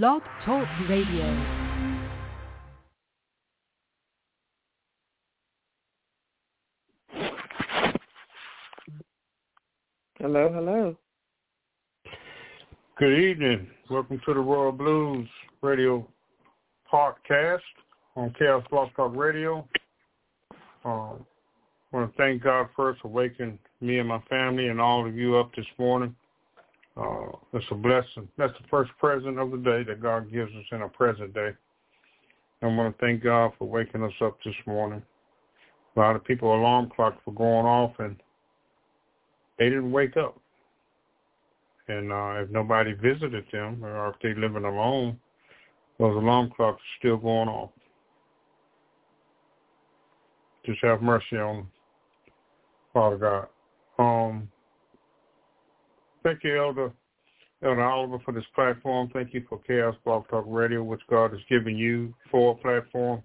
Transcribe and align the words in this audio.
Blog 0.00 0.22
Talk 0.46 0.66
Radio. 0.88 1.44
Hello, 10.18 10.50
hello. 10.50 10.96
Good 12.98 13.18
evening. 13.18 13.68
Welcome 13.90 14.18
to 14.24 14.32
the 14.32 14.40
Royal 14.40 14.72
Blues 14.72 15.28
Radio 15.60 16.08
podcast 16.90 17.60
on 18.16 18.34
Chaos 18.38 18.64
Blog 18.70 18.88
Talk 18.96 19.14
Radio. 19.14 19.68
Um, 20.86 21.26
I 21.92 21.96
want 21.96 22.10
to 22.10 22.16
thank 22.16 22.42
God 22.42 22.68
first 22.74 23.02
for 23.02 23.08
waking 23.08 23.58
me 23.82 23.98
and 23.98 24.08
my 24.08 24.22
family 24.30 24.68
and 24.68 24.80
all 24.80 25.06
of 25.06 25.14
you 25.14 25.36
up 25.36 25.54
this 25.54 25.66
morning. 25.78 26.16
Uh, 26.96 27.28
it's 27.54 27.64
a 27.70 27.74
blessing. 27.74 28.28
That's 28.36 28.52
the 28.60 28.68
first 28.68 28.90
present 28.98 29.38
of 29.38 29.50
the 29.50 29.56
day 29.56 29.82
that 29.84 30.02
God 30.02 30.30
gives 30.30 30.52
us 30.52 30.64
in 30.72 30.82
a 30.82 30.88
present 30.88 31.32
day. 31.32 31.50
I 32.62 32.66
want 32.66 32.96
to 32.96 33.04
thank 33.04 33.22
God 33.22 33.52
for 33.58 33.66
waking 33.66 34.02
us 34.02 34.12
up 34.20 34.38
this 34.44 34.54
morning. 34.66 35.02
A 35.96 36.00
lot 36.00 36.16
of 36.16 36.24
people 36.24 36.54
alarm 36.54 36.90
clocks 36.94 37.18
were 37.26 37.32
going 37.32 37.66
off 37.66 37.92
and 37.98 38.16
they 39.58 39.66
didn't 39.66 39.90
wake 39.90 40.16
up. 40.16 40.38
And 41.88 42.12
uh, 42.12 42.34
if 42.36 42.50
nobody 42.50 42.92
visited 42.92 43.44
them 43.52 43.84
or 43.84 44.10
if 44.10 44.16
they're 44.22 44.36
living 44.36 44.64
alone, 44.64 45.18
those 45.98 46.16
alarm 46.16 46.52
clocks 46.54 46.80
are 46.80 46.98
still 46.98 47.16
going 47.16 47.48
off. 47.48 47.70
Just 50.64 50.78
have 50.82 51.02
mercy 51.02 51.36
on 51.36 51.56
them, 51.56 51.70
Father 52.92 53.16
God. 53.16 53.48
Um, 53.98 54.48
thank 56.22 56.44
you, 56.44 56.60
Elder 56.60 56.92
Elder 57.62 57.82
Oliver, 57.82 58.18
for 58.24 58.32
this 58.32 58.44
platform. 58.54 59.08
Thank 59.12 59.32
you 59.32 59.44
for 59.48 59.58
Chaos 59.66 59.94
Blog 60.04 60.28
Talk 60.28 60.44
Radio, 60.48 60.82
which 60.82 61.00
God 61.08 61.32
has 61.32 61.40
given 61.48 61.76
you 61.76 62.12
for 62.30 62.52
a 62.52 62.54
platform. 62.56 63.22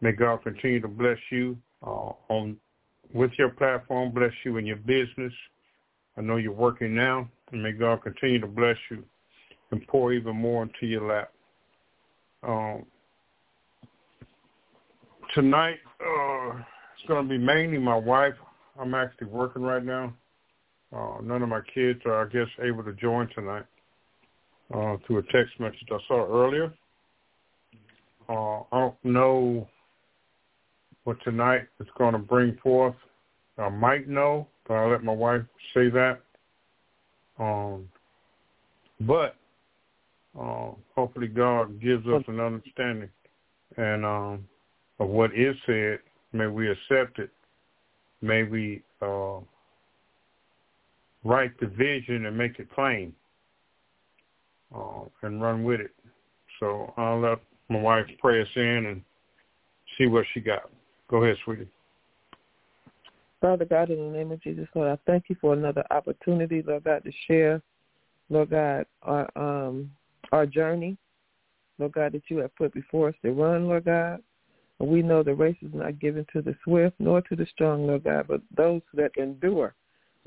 May 0.00 0.12
God 0.12 0.42
continue 0.42 0.80
to 0.80 0.88
bless 0.88 1.18
you 1.30 1.56
uh, 1.82 2.10
on 2.28 2.56
with 3.14 3.30
your 3.38 3.50
platform, 3.50 4.10
bless 4.12 4.32
you 4.44 4.56
in 4.56 4.66
your 4.66 4.76
business. 4.76 5.32
I 6.16 6.20
know 6.20 6.36
you're 6.36 6.52
working 6.52 6.94
now, 6.94 7.28
and 7.50 7.62
may 7.62 7.72
God 7.72 8.02
continue 8.02 8.40
to 8.40 8.46
bless 8.46 8.76
you 8.90 9.04
and 9.70 9.86
pour 9.86 10.12
even 10.12 10.36
more 10.36 10.62
into 10.62 10.86
your 10.86 11.06
lap. 11.06 11.32
Um, 12.42 12.84
tonight, 15.34 15.78
uh, 16.00 16.56
it's 16.94 17.08
going 17.08 17.26
to 17.26 17.28
be 17.28 17.38
mainly 17.38 17.78
my 17.78 17.96
wife. 17.96 18.34
I'm 18.78 18.94
actually 18.94 19.28
working 19.28 19.62
right 19.62 19.84
now. 19.84 20.12
Uh, 20.94 21.20
none 21.22 21.42
of 21.42 21.48
my 21.48 21.60
kids 21.74 22.00
are, 22.04 22.26
I 22.26 22.28
guess, 22.28 22.48
able 22.62 22.84
to 22.84 22.92
join 22.92 23.28
tonight 23.34 23.64
uh, 24.74 24.96
through 25.06 25.18
a 25.18 25.22
text 25.32 25.58
message 25.58 25.88
I 25.90 25.98
saw 26.06 26.26
earlier. 26.26 26.72
Uh, 28.28 28.60
I 28.72 28.78
don't 28.78 29.04
know 29.04 29.68
what 31.04 31.16
tonight 31.24 31.62
is 31.80 31.86
going 31.96 32.12
to 32.12 32.18
bring 32.18 32.56
forth. 32.62 32.94
I 33.58 33.68
might 33.68 34.08
know, 34.08 34.48
but 34.66 34.74
I'll 34.74 34.90
let 34.90 35.02
my 35.04 35.12
wife 35.12 35.42
say 35.74 35.88
that. 35.90 36.20
Um, 37.38 37.88
but 39.00 39.36
uh, 40.38 40.70
hopefully 40.94 41.28
God 41.28 41.80
gives 41.80 42.06
us 42.06 42.22
an 42.28 42.40
understanding 42.40 43.08
and 43.76 44.04
um, 44.04 44.44
of 44.98 45.08
what 45.08 45.34
is 45.34 45.56
said. 45.66 45.98
May 46.32 46.46
we 46.46 46.70
accept 46.70 47.18
it. 47.18 47.30
May 48.22 48.44
we 48.44 48.82
uh, 49.02 49.38
write 51.24 51.58
the 51.60 51.66
vision 51.66 52.26
and 52.26 52.36
make 52.36 52.58
it 52.58 52.70
plain 52.72 53.12
uh, 54.74 55.02
and 55.22 55.40
run 55.40 55.64
with 55.64 55.80
it. 55.80 55.94
So 56.60 56.92
I'll 56.96 57.20
let 57.20 57.38
my 57.68 57.80
wife 57.80 58.06
pray 58.20 58.42
us 58.42 58.48
in 58.56 58.86
and 58.86 59.02
see 59.98 60.06
what 60.06 60.24
she 60.32 60.40
got. 60.40 60.70
Go 61.08 61.22
ahead, 61.22 61.36
sweetie. 61.44 61.68
Father 63.40 63.64
God, 63.64 63.90
in 63.90 63.98
the 63.98 64.16
name 64.16 64.30
of 64.30 64.40
Jesus, 64.40 64.68
Lord, 64.74 64.88
I 64.88 64.98
thank 65.10 65.24
you 65.28 65.36
for 65.40 65.52
another 65.52 65.84
opportunity, 65.90 66.62
Lord 66.64 66.84
God, 66.84 67.02
to 67.04 67.12
share, 67.26 67.60
Lord 68.30 68.50
God, 68.50 68.86
our 69.02 69.28
um, 69.36 69.90
our 70.30 70.46
journey, 70.46 70.96
Lord 71.78 71.92
God, 71.92 72.12
that 72.12 72.22
you 72.28 72.38
have 72.38 72.54
put 72.54 72.72
before 72.72 73.08
us 73.08 73.14
to 73.22 73.32
run, 73.32 73.66
Lord 73.66 73.84
God. 73.84 74.22
And 74.78 74.88
we 74.88 75.02
know 75.02 75.22
the 75.22 75.34
race 75.34 75.56
is 75.60 75.74
not 75.74 75.98
given 75.98 76.24
to 76.32 76.40
the 76.40 76.54
swift 76.64 76.96
nor 76.98 77.20
to 77.22 77.36
the 77.36 77.46
strong, 77.46 77.86
Lord 77.86 78.04
God, 78.04 78.26
but 78.28 78.40
those 78.56 78.80
that 78.94 79.10
endure, 79.16 79.74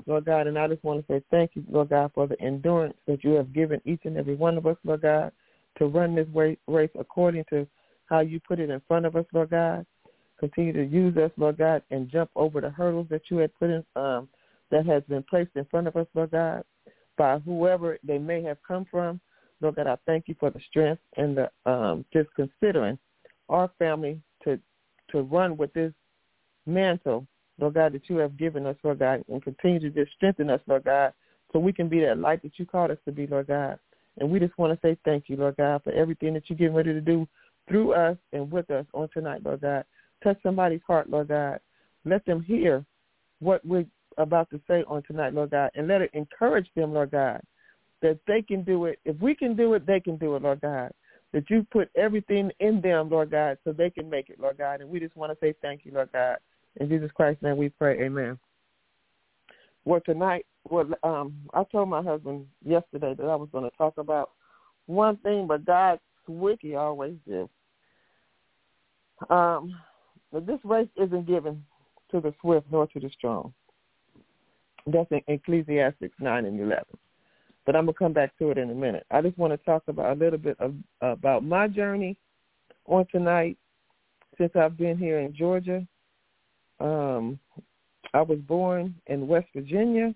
Lord 0.06 0.24
God. 0.24 0.46
And 0.46 0.58
I 0.58 0.68
just 0.68 0.84
want 0.84 1.06
to 1.06 1.12
say 1.12 1.22
thank 1.30 1.52
you, 1.54 1.64
Lord 1.70 1.90
God, 1.90 2.10
for 2.14 2.26
the 2.26 2.40
endurance 2.40 2.96
that 3.06 3.24
you 3.24 3.30
have 3.32 3.52
given 3.52 3.80
each 3.84 4.00
and 4.04 4.16
every 4.16 4.34
one 4.34 4.56
of 4.56 4.66
us, 4.66 4.76
Lord 4.84 5.02
God, 5.02 5.32
to 5.78 5.86
run 5.86 6.14
this 6.14 6.28
race 6.66 6.90
according 6.98 7.44
to 7.50 7.66
how 8.06 8.20
you 8.20 8.40
put 8.40 8.60
it 8.60 8.70
in 8.70 8.80
front 8.86 9.06
of 9.06 9.16
us, 9.16 9.26
Lord 9.32 9.50
God. 9.50 9.86
Continue 10.38 10.72
to 10.74 10.84
use 10.84 11.16
us, 11.16 11.30
Lord 11.36 11.58
God, 11.58 11.82
and 11.90 12.10
jump 12.10 12.30
over 12.36 12.60
the 12.60 12.70
hurdles 12.70 13.06
that 13.10 13.22
you 13.30 13.38
had 13.38 13.54
put 13.58 13.70
in, 13.70 13.84
um, 13.96 14.28
that 14.70 14.84
has 14.86 15.02
been 15.08 15.22
placed 15.22 15.50
in 15.54 15.64
front 15.66 15.86
of 15.86 15.96
us, 15.96 16.06
Lord 16.14 16.30
God, 16.30 16.62
by 17.16 17.38
whoever 17.38 17.98
they 18.04 18.18
may 18.18 18.42
have 18.42 18.58
come 18.66 18.86
from. 18.90 19.20
Lord 19.60 19.76
God, 19.76 19.86
I 19.86 19.96
thank 20.04 20.28
you 20.28 20.34
for 20.38 20.50
the 20.50 20.60
strength 20.68 21.00
and 21.16 21.36
the 21.36 21.70
um, 21.70 22.04
just 22.12 22.28
considering 22.36 22.98
our 23.48 23.70
family 23.78 24.20
to 24.44 24.60
to 25.10 25.22
run 25.22 25.56
with 25.56 25.72
this 25.72 25.92
mantle, 26.66 27.26
Lord 27.58 27.74
God, 27.74 27.92
that 27.94 28.08
you 28.08 28.16
have 28.18 28.36
given 28.36 28.66
us, 28.66 28.76
Lord 28.82 28.98
God, 28.98 29.24
and 29.28 29.42
continue 29.42 29.80
to 29.80 29.90
just 29.90 30.12
strengthen 30.12 30.50
us, 30.50 30.60
Lord 30.66 30.84
God, 30.84 31.12
so 31.52 31.58
we 31.58 31.72
can 31.72 31.88
be 31.88 32.00
that 32.00 32.18
light 32.18 32.42
that 32.42 32.58
you 32.58 32.66
called 32.66 32.90
us 32.90 32.98
to 33.06 33.12
be, 33.12 33.26
Lord 33.26 33.46
God. 33.46 33.78
And 34.18 34.30
we 34.30 34.38
just 34.38 34.56
want 34.58 34.72
to 34.72 34.86
say 34.86 34.96
thank 35.04 35.28
you, 35.28 35.36
Lord 35.36 35.56
God, 35.56 35.82
for 35.84 35.92
everything 35.92 36.34
that 36.34 36.44
you're 36.48 36.58
getting 36.58 36.74
ready 36.74 36.92
to 36.92 37.00
do 37.00 37.26
through 37.68 37.92
us 37.92 38.16
and 38.32 38.50
with 38.50 38.70
us 38.70 38.86
on 38.94 39.08
tonight, 39.12 39.42
Lord 39.44 39.60
God. 39.60 39.84
Touch 40.22 40.38
somebody's 40.42 40.80
heart, 40.86 41.10
Lord 41.10 41.28
God. 41.28 41.60
Let 42.04 42.24
them 42.24 42.42
hear 42.42 42.84
what 43.40 43.64
we're 43.64 43.86
about 44.18 44.48
to 44.50 44.60
say 44.68 44.84
on 44.88 45.02
tonight, 45.02 45.34
Lord 45.34 45.50
God, 45.50 45.70
and 45.74 45.88
let 45.88 46.00
it 46.00 46.10
encourage 46.14 46.68
them, 46.74 46.94
Lord 46.94 47.10
God, 47.10 47.40
that 48.02 48.18
they 48.26 48.42
can 48.42 48.62
do 48.62 48.86
it. 48.86 48.98
If 49.04 49.20
we 49.20 49.34
can 49.34 49.54
do 49.54 49.74
it, 49.74 49.86
they 49.86 50.00
can 50.00 50.16
do 50.16 50.36
it, 50.36 50.42
Lord 50.42 50.60
God. 50.60 50.92
That 51.32 51.50
you 51.50 51.66
put 51.70 51.90
everything 51.96 52.50
in 52.60 52.80
them, 52.80 53.10
Lord 53.10 53.30
God, 53.30 53.58
so 53.64 53.72
they 53.72 53.90
can 53.90 54.08
make 54.08 54.30
it, 54.30 54.40
Lord 54.40 54.56
God. 54.56 54.80
And 54.80 54.88
we 54.88 55.00
just 55.00 55.16
want 55.16 55.32
to 55.32 55.38
say 55.40 55.54
thank 55.60 55.84
you, 55.84 55.92
Lord 55.92 56.10
God. 56.12 56.38
In 56.78 56.88
Jesus 56.88 57.10
Christ's 57.14 57.42
name 57.42 57.56
we 57.56 57.68
pray, 57.70 58.00
amen. 58.02 58.38
Well, 59.84 60.00
tonight, 60.04 60.44
well, 60.68 60.86
um, 61.02 61.34
I 61.54 61.64
told 61.64 61.88
my 61.88 62.02
husband 62.02 62.46
yesterday 62.64 63.14
that 63.14 63.26
I 63.26 63.36
was 63.36 63.48
going 63.52 63.68
to 63.68 63.76
talk 63.76 63.94
about 63.98 64.30
one 64.86 65.16
thing, 65.18 65.46
but 65.46 65.64
God's 65.64 66.00
wiki 66.26 66.74
always 66.74 67.14
do. 67.26 67.48
Um, 69.30 69.74
but 70.32 70.46
this 70.46 70.58
race 70.64 70.88
isn't 70.96 71.26
given 71.26 71.64
to 72.10 72.20
the 72.20 72.34
swift 72.40 72.66
nor 72.70 72.86
to 72.88 73.00
the 73.00 73.10
strong. 73.10 73.52
That's 74.86 75.10
in 75.10 75.20
Ecclesiastes 75.28 76.14
9 76.20 76.44
and 76.44 76.60
11. 76.60 76.84
But 77.64 77.74
I'm 77.74 77.86
going 77.86 77.94
to 77.94 77.98
come 77.98 78.12
back 78.12 78.36
to 78.38 78.50
it 78.50 78.58
in 78.58 78.70
a 78.70 78.74
minute. 78.74 79.06
I 79.10 79.20
just 79.22 79.38
want 79.38 79.52
to 79.52 79.64
talk 79.64 79.82
about 79.88 80.16
a 80.16 80.18
little 80.18 80.38
bit 80.38 80.56
of, 80.60 80.74
about 81.00 81.44
my 81.44 81.66
journey 81.66 82.16
on 82.86 83.06
tonight 83.10 83.56
since 84.38 84.52
I've 84.54 84.76
been 84.76 84.98
here 84.98 85.20
in 85.20 85.34
Georgia. 85.34 85.86
Um, 86.80 87.38
I 88.14 88.22
was 88.22 88.38
born 88.38 88.94
in 89.06 89.26
West 89.26 89.48
Virginia. 89.54 90.14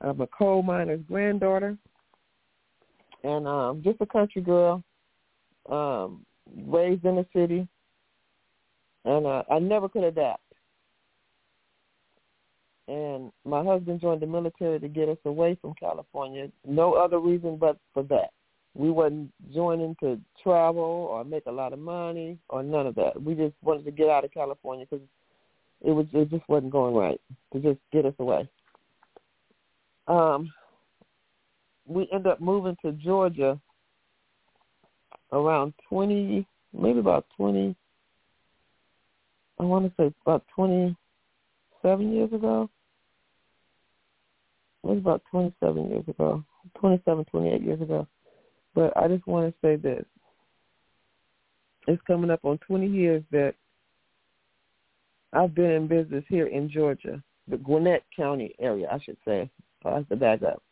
I'm 0.00 0.20
a 0.20 0.26
coal 0.26 0.62
miner's 0.62 1.00
granddaughter 1.08 1.76
and 3.24 3.48
um, 3.48 3.82
just 3.82 4.00
a 4.00 4.06
country 4.06 4.42
girl, 4.42 4.84
um, 5.68 6.24
raised 6.66 7.04
in 7.04 7.16
the 7.16 7.26
city, 7.34 7.66
and 9.04 9.26
uh, 9.26 9.42
I 9.50 9.58
never 9.58 9.88
could 9.88 10.04
adapt. 10.04 10.42
And 12.86 13.32
my 13.46 13.64
husband 13.64 14.02
joined 14.02 14.20
the 14.20 14.26
military 14.26 14.78
to 14.78 14.88
get 14.88 15.08
us 15.08 15.16
away 15.24 15.56
from 15.60 15.72
California. 15.80 16.48
No 16.66 16.92
other 16.92 17.18
reason 17.18 17.56
but 17.56 17.78
for 17.94 18.02
that. 18.04 18.30
We 18.74 18.90
wasn't 18.90 19.32
joining 19.54 19.96
to 20.00 20.20
travel 20.42 21.08
or 21.10 21.24
make 21.24 21.46
a 21.46 21.52
lot 21.52 21.72
of 21.72 21.78
money 21.78 22.38
or 22.50 22.62
none 22.62 22.86
of 22.86 22.94
that. 22.96 23.22
We 23.22 23.34
just 23.34 23.54
wanted 23.62 23.86
to 23.86 23.90
get 23.90 24.10
out 24.10 24.24
of 24.24 24.34
California 24.34 24.84
because 24.90 25.06
it 25.84 25.90
was 25.90 26.06
it 26.12 26.30
just 26.30 26.48
wasn't 26.48 26.72
going 26.72 26.94
right 26.94 27.20
to 27.52 27.60
just 27.60 27.78
get 27.92 28.06
us 28.06 28.14
away. 28.18 28.48
Um, 30.06 30.52
we 31.86 32.08
ended 32.12 32.32
up 32.32 32.40
moving 32.40 32.76
to 32.84 32.92
Georgia 32.92 33.60
around 35.32 35.74
twenty, 35.88 36.46
maybe 36.72 36.98
about 36.98 37.26
twenty 37.36 37.76
I 39.58 39.62
want 39.62 39.86
to 39.86 39.92
say 39.96 40.12
about 40.26 40.44
27 40.54 42.12
years 42.12 42.32
ago. 42.32 42.68
It 44.82 44.86
was 44.88 44.98
about 44.98 45.22
27 45.30 45.90
years 45.90 46.04
ago, 46.08 46.44
27, 46.78 47.24
28 47.24 47.62
years 47.62 47.80
ago. 47.80 48.06
But 48.74 48.96
I 48.96 49.08
just 49.08 49.26
want 49.26 49.48
to 49.48 49.66
say 49.66 49.76
this. 49.76 50.04
It's 51.86 52.02
coming 52.06 52.30
up 52.30 52.44
on 52.44 52.58
20 52.58 52.86
years 52.86 53.22
that 53.30 53.54
I've 55.34 55.54
been 55.54 55.70
in 55.70 55.88
business 55.88 56.24
here 56.28 56.46
in 56.46 56.70
Georgia, 56.70 57.22
the 57.48 57.56
Gwinnett 57.56 58.04
County 58.16 58.54
area, 58.60 58.88
I 58.90 59.00
should 59.00 59.16
say. 59.24 59.50
I 59.84 59.96
have 59.96 60.08
to 60.08 60.16
back 60.16 60.42
up. 60.42 60.62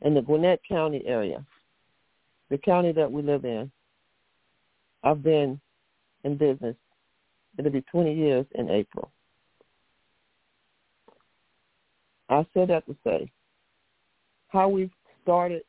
In 0.00 0.14
the 0.14 0.22
Gwinnett 0.22 0.60
County 0.68 1.02
area. 1.06 1.44
the 2.50 2.58
county 2.58 2.92
that 2.92 3.10
we 3.10 3.22
live 3.22 3.44
in, 3.44 3.70
I've 5.04 5.22
been 5.22 5.60
in 6.24 6.36
business. 6.36 6.74
It'll 7.58 7.70
be 7.70 7.82
20 7.82 8.14
years 8.14 8.46
in 8.54 8.70
April. 8.70 9.10
I 12.30 12.46
said 12.54 12.68
that 12.68 12.86
to 12.86 12.96
say 13.04 13.30
how 14.48 14.68
we 14.68 14.90
started. 15.22 15.62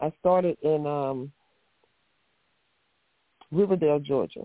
I 0.00 0.12
started 0.20 0.56
in 0.62 0.86
um, 0.86 1.32
Riverdale, 3.50 4.00
Georgia, 4.00 4.44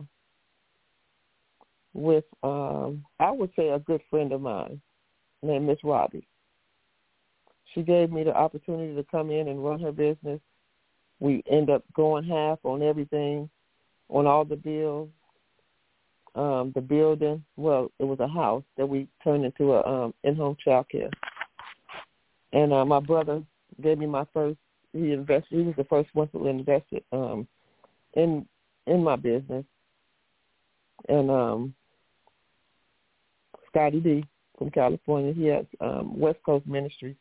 with 1.97 2.25
um, 2.43 3.03
I 3.19 3.31
would 3.31 3.49
say 3.55 3.69
a 3.69 3.79
good 3.79 4.01
friend 4.09 4.31
of 4.31 4.39
mine 4.39 4.79
named 5.41 5.65
Miss 5.65 5.79
Robbie. 5.83 6.27
She 7.73 7.81
gave 7.81 8.11
me 8.11 8.23
the 8.23 8.35
opportunity 8.35 8.95
to 8.95 9.03
come 9.09 9.31
in 9.31 9.47
and 9.47 9.65
run 9.65 9.79
her 9.81 9.91
business. 9.91 10.39
We 11.19 11.43
end 11.49 11.69
up 11.69 11.83
going 11.93 12.23
half 12.23 12.59
on 12.63 12.83
everything, 12.83 13.49
on 14.09 14.27
all 14.27 14.45
the 14.45 14.55
bills. 14.55 15.09
Um, 16.35 16.71
the 16.75 16.81
building, 16.81 17.43
well, 17.55 17.91
it 17.97 18.03
was 18.03 18.19
a 18.19 18.27
house 18.27 18.63
that 18.77 18.87
we 18.87 19.07
turned 19.23 19.43
into 19.43 19.73
a 19.73 19.83
um, 19.83 20.13
in-home 20.23 20.55
child 20.63 20.85
care. 20.91 21.09
And 22.53 22.71
uh, 22.71 22.85
my 22.85 22.99
brother 22.99 23.41
gave 23.81 23.97
me 23.97 24.05
my 24.05 24.25
first. 24.35 24.59
He 24.93 25.13
invested. 25.13 25.47
He 25.49 25.63
was 25.63 25.73
the 25.77 25.83
first 25.85 26.09
one 26.13 26.29
who 26.31 26.47
invested 26.47 27.03
um, 27.11 27.47
in 28.13 28.45
in 28.85 29.03
my 29.03 29.15
business. 29.15 29.65
And 31.09 31.31
um, 31.31 31.73
Scotty 33.77 33.99
D 33.99 34.25
from 34.57 34.71
California, 34.71 35.33
he 35.33 35.45
has 35.45 35.65
um, 35.81 36.19
West 36.19 36.39
Coast 36.43 36.65
Ministries. 36.65 37.15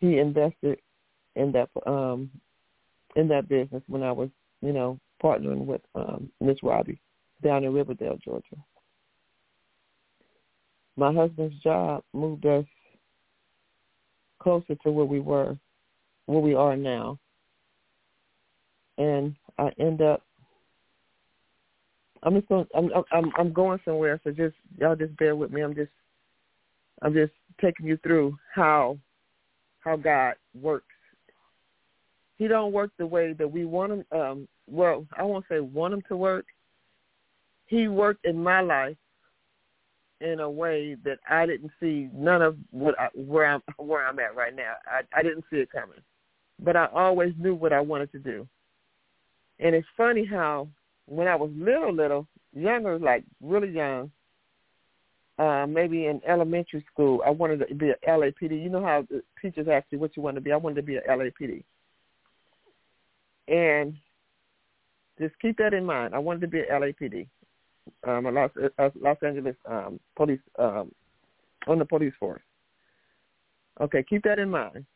He 0.00 0.18
invested 0.18 0.78
in 1.36 1.52
that 1.52 1.70
um, 1.86 2.30
in 3.16 3.28
that 3.28 3.48
business 3.48 3.82
when 3.86 4.02
I 4.02 4.12
was, 4.12 4.28
you 4.60 4.72
know, 4.72 4.98
partnering 5.22 5.64
with 5.64 5.80
um, 5.94 6.30
Miss 6.40 6.58
Robbie 6.62 7.00
down 7.42 7.64
in 7.64 7.72
Riverdale, 7.72 8.18
Georgia. 8.22 8.56
My 10.96 11.12
husband's 11.12 11.58
job 11.62 12.04
moved 12.12 12.44
us 12.44 12.66
closer 14.40 14.74
to 14.82 14.90
where 14.90 15.06
we 15.06 15.20
were, 15.20 15.56
where 16.26 16.40
we 16.40 16.54
are 16.54 16.76
now. 16.76 17.18
And 18.98 19.34
I 19.58 19.70
end 19.80 20.02
up 20.02 20.22
I'm 22.24 22.34
just 22.34 22.48
going 22.48 22.66
I'm 22.74 22.90
I'm 23.12 23.32
I'm 23.36 23.52
going 23.52 23.78
somewhere, 23.84 24.20
so 24.24 24.30
just 24.30 24.56
y'all 24.78 24.96
just 24.96 25.16
bear 25.16 25.36
with 25.36 25.52
me. 25.52 25.60
I'm 25.60 25.74
just 25.74 25.90
I'm 27.02 27.12
just 27.12 27.32
taking 27.60 27.86
you 27.86 27.98
through 27.98 28.36
how 28.52 28.98
how 29.80 29.96
God 29.96 30.34
works. 30.60 30.86
He 32.36 32.48
don't 32.48 32.72
work 32.72 32.90
the 32.98 33.06
way 33.06 33.34
that 33.34 33.50
we 33.50 33.64
want 33.64 33.92
him 33.92 34.04
um 34.12 34.48
well, 34.66 35.06
I 35.16 35.22
won't 35.22 35.44
say 35.48 35.60
want 35.60 35.94
him 35.94 36.02
to 36.08 36.16
work. 36.16 36.46
He 37.66 37.88
worked 37.88 38.24
in 38.24 38.42
my 38.42 38.60
life 38.60 38.96
in 40.20 40.40
a 40.40 40.50
way 40.50 40.96
that 41.04 41.18
I 41.28 41.44
didn't 41.44 41.72
see 41.78 42.08
none 42.14 42.40
of 42.40 42.56
what 42.70 42.98
I, 42.98 43.08
where 43.14 43.46
I'm 43.46 43.62
where 43.76 44.06
I'm 44.06 44.18
at 44.18 44.34
right 44.34 44.56
now. 44.56 44.74
I 44.86 45.02
I 45.18 45.22
didn't 45.22 45.44
see 45.50 45.56
it 45.56 45.70
coming. 45.70 46.00
But 46.58 46.76
I 46.76 46.86
always 46.86 47.34
knew 47.38 47.54
what 47.54 47.72
I 47.72 47.80
wanted 47.80 48.12
to 48.12 48.18
do. 48.18 48.48
And 49.58 49.74
it's 49.74 49.86
funny 49.96 50.24
how 50.24 50.68
when 51.06 51.28
I 51.28 51.36
was 51.36 51.50
little, 51.54 51.92
little, 51.92 52.26
younger, 52.54 52.98
like 52.98 53.24
really 53.42 53.70
young, 53.70 54.10
uh, 55.38 55.66
maybe 55.68 56.06
in 56.06 56.20
elementary 56.26 56.84
school, 56.92 57.20
I 57.26 57.30
wanted 57.30 57.66
to 57.68 57.74
be 57.74 57.90
an 57.90 57.96
LAPD. 58.08 58.62
You 58.62 58.70
know 58.70 58.84
how 58.84 59.04
the 59.10 59.22
teachers 59.42 59.66
ask 59.70 59.86
you 59.90 59.98
what 59.98 60.16
you 60.16 60.22
want 60.22 60.36
to 60.36 60.40
be? 60.40 60.52
I 60.52 60.56
wanted 60.56 60.76
to 60.76 60.82
be 60.82 60.96
an 60.96 61.02
LAPD. 61.08 61.64
And 63.48 63.94
just 65.18 65.34
keep 65.40 65.56
that 65.58 65.74
in 65.74 65.84
mind. 65.84 66.14
I 66.14 66.18
wanted 66.18 66.40
to 66.42 66.48
be 66.48 66.60
an 66.60 66.66
LAPD, 66.70 67.26
um, 68.06 68.26
a 68.26 68.30
Los, 68.30 68.50
a 68.78 68.92
Los 69.00 69.16
Angeles 69.22 69.56
um, 69.68 69.98
police, 70.16 70.40
um, 70.58 70.92
on 71.66 71.78
the 71.78 71.84
police 71.84 72.14
force. 72.18 72.42
Okay, 73.80 74.04
keep 74.08 74.22
that 74.22 74.38
in 74.38 74.50
mind 74.50 74.86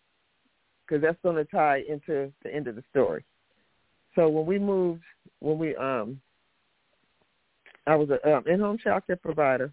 because 0.86 1.02
that's 1.02 1.18
going 1.22 1.36
to 1.36 1.44
tie 1.44 1.82
into 1.88 2.32
the 2.42 2.54
end 2.54 2.68
of 2.68 2.76
the 2.76 2.82
story. 2.90 3.24
So 4.18 4.28
when 4.28 4.46
we 4.46 4.58
moved, 4.58 5.04
when 5.38 5.58
we 5.58 5.76
um, 5.76 6.20
I 7.86 7.94
was 7.94 8.08
an 8.10 8.32
um, 8.32 8.42
in-home 8.48 8.78
child 8.78 9.04
care 9.06 9.14
provider. 9.14 9.72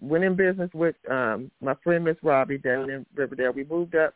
Went 0.00 0.24
in 0.24 0.34
business 0.34 0.70
with 0.72 0.96
um, 1.10 1.50
my 1.60 1.74
friend 1.84 2.04
Miss 2.04 2.16
Robbie 2.22 2.56
down 2.56 2.88
in 2.88 3.04
Riverdale. 3.14 3.52
We 3.52 3.64
moved 3.64 3.96
up 3.96 4.14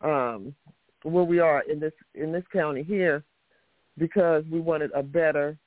um, 0.00 0.54
where 1.02 1.24
we 1.24 1.40
are 1.40 1.62
in 1.62 1.80
this 1.80 1.92
in 2.14 2.30
this 2.30 2.44
county 2.52 2.84
here 2.84 3.24
because 3.98 4.44
we 4.48 4.60
wanted 4.60 4.92
a 4.94 5.02
better 5.02 5.58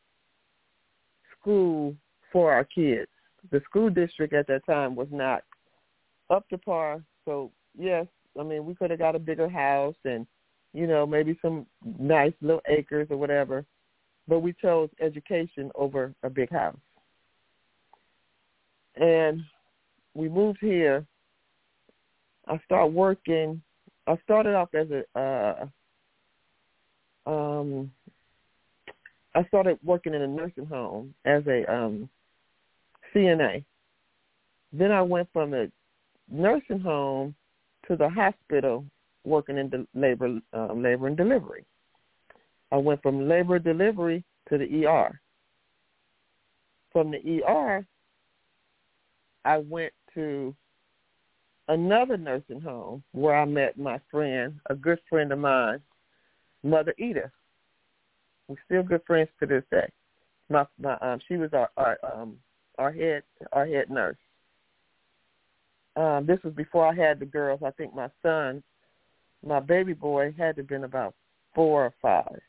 school 1.37 1.93
for 2.31 2.53
our 2.53 2.63
kids. 2.63 3.11
The 3.51 3.61
school 3.65 3.89
district 3.89 4.33
at 4.33 4.47
that 4.47 4.65
time 4.65 4.95
was 4.95 5.09
not 5.11 5.43
up 6.29 6.47
to 6.47 6.57
par. 6.57 7.03
So 7.25 7.51
yes, 7.77 8.07
I 8.39 8.43
mean 8.43 8.65
we 8.65 8.73
could 8.73 8.89
have 8.89 8.99
got 8.99 9.17
a 9.17 9.19
bigger 9.19 9.49
house 9.49 9.97
and 10.05 10.25
you 10.73 10.87
know, 10.87 11.05
maybe 11.05 11.37
some 11.41 11.65
nice 11.99 12.33
little 12.41 12.61
acres 12.67 13.07
or 13.09 13.17
whatever. 13.17 13.65
But 14.27 14.39
we 14.39 14.53
chose 14.53 14.89
education 15.01 15.71
over 15.75 16.13
a 16.23 16.29
big 16.29 16.49
house. 16.51 16.77
And 18.95 19.41
we 20.13 20.29
moved 20.29 20.59
here. 20.61 21.05
I 22.47 22.59
started 22.65 22.93
working. 22.93 23.61
I 24.07 24.17
started 24.23 24.55
off 24.55 24.69
as 24.73 24.87
a, 24.91 25.19
uh, 25.19 25.65
um, 27.29 27.91
I 29.35 29.43
started 29.45 29.79
working 29.83 30.13
in 30.13 30.21
a 30.21 30.27
nursing 30.27 30.65
home 30.65 31.13
as 31.25 31.43
a 31.47 31.71
um, 31.73 32.09
CNA. 33.15 33.63
Then 34.71 34.91
I 34.91 35.01
went 35.01 35.29
from 35.31 35.51
the 35.51 35.71
nursing 36.29 36.79
home 36.79 37.35
to 37.87 37.95
the 37.95 38.09
hospital 38.09 38.85
working 39.23 39.57
in 39.57 39.69
the 39.69 39.87
labor 39.93 40.39
um, 40.53 40.81
labor 40.81 41.07
and 41.07 41.17
delivery. 41.17 41.65
I 42.71 42.77
went 42.77 43.01
from 43.01 43.27
labor 43.27 43.59
delivery 43.59 44.23
to 44.49 44.57
the 44.57 44.85
ER. 44.85 45.19
From 46.91 47.11
the 47.11 47.43
ER, 47.43 47.85
I 49.45 49.57
went 49.57 49.93
to 50.13 50.55
another 51.67 52.17
nursing 52.17 52.61
home 52.61 53.03
where 53.11 53.35
I 53.35 53.45
met 53.45 53.77
my 53.77 53.99
friend, 54.11 54.59
a 54.69 54.75
good 54.75 54.99
friend 55.09 55.31
of 55.31 55.39
mine, 55.39 55.79
Mother 56.63 56.93
Edith. 56.97 57.31
We're 58.47 58.57
still 58.65 58.83
good 58.83 59.01
friends 59.07 59.29
to 59.39 59.45
this 59.45 59.63
day. 59.71 59.89
My 60.49 60.65
my 60.79 60.97
um 60.97 61.19
she 61.27 61.37
was 61.37 61.51
our 61.53 61.69
our 61.77 61.97
um 62.13 62.37
our 62.77 62.91
head 62.91 63.23
our 63.51 63.65
head 63.65 63.89
nurse. 63.89 64.17
Um, 65.95 66.25
this 66.25 66.39
was 66.43 66.53
before 66.53 66.87
I 66.87 66.93
had 66.93 67.19
the 67.19 67.25
girls. 67.25 67.61
I 67.63 67.71
think 67.71 67.93
my 67.93 68.09
son 68.23 68.63
my 69.45 69.59
baby 69.59 69.93
boy 69.93 70.33
had 70.37 70.55
to 70.55 70.61
have 70.61 70.69
been 70.69 70.83
about 70.85 71.13
four 71.53 71.85
or 71.85 71.93
five. 72.01 72.39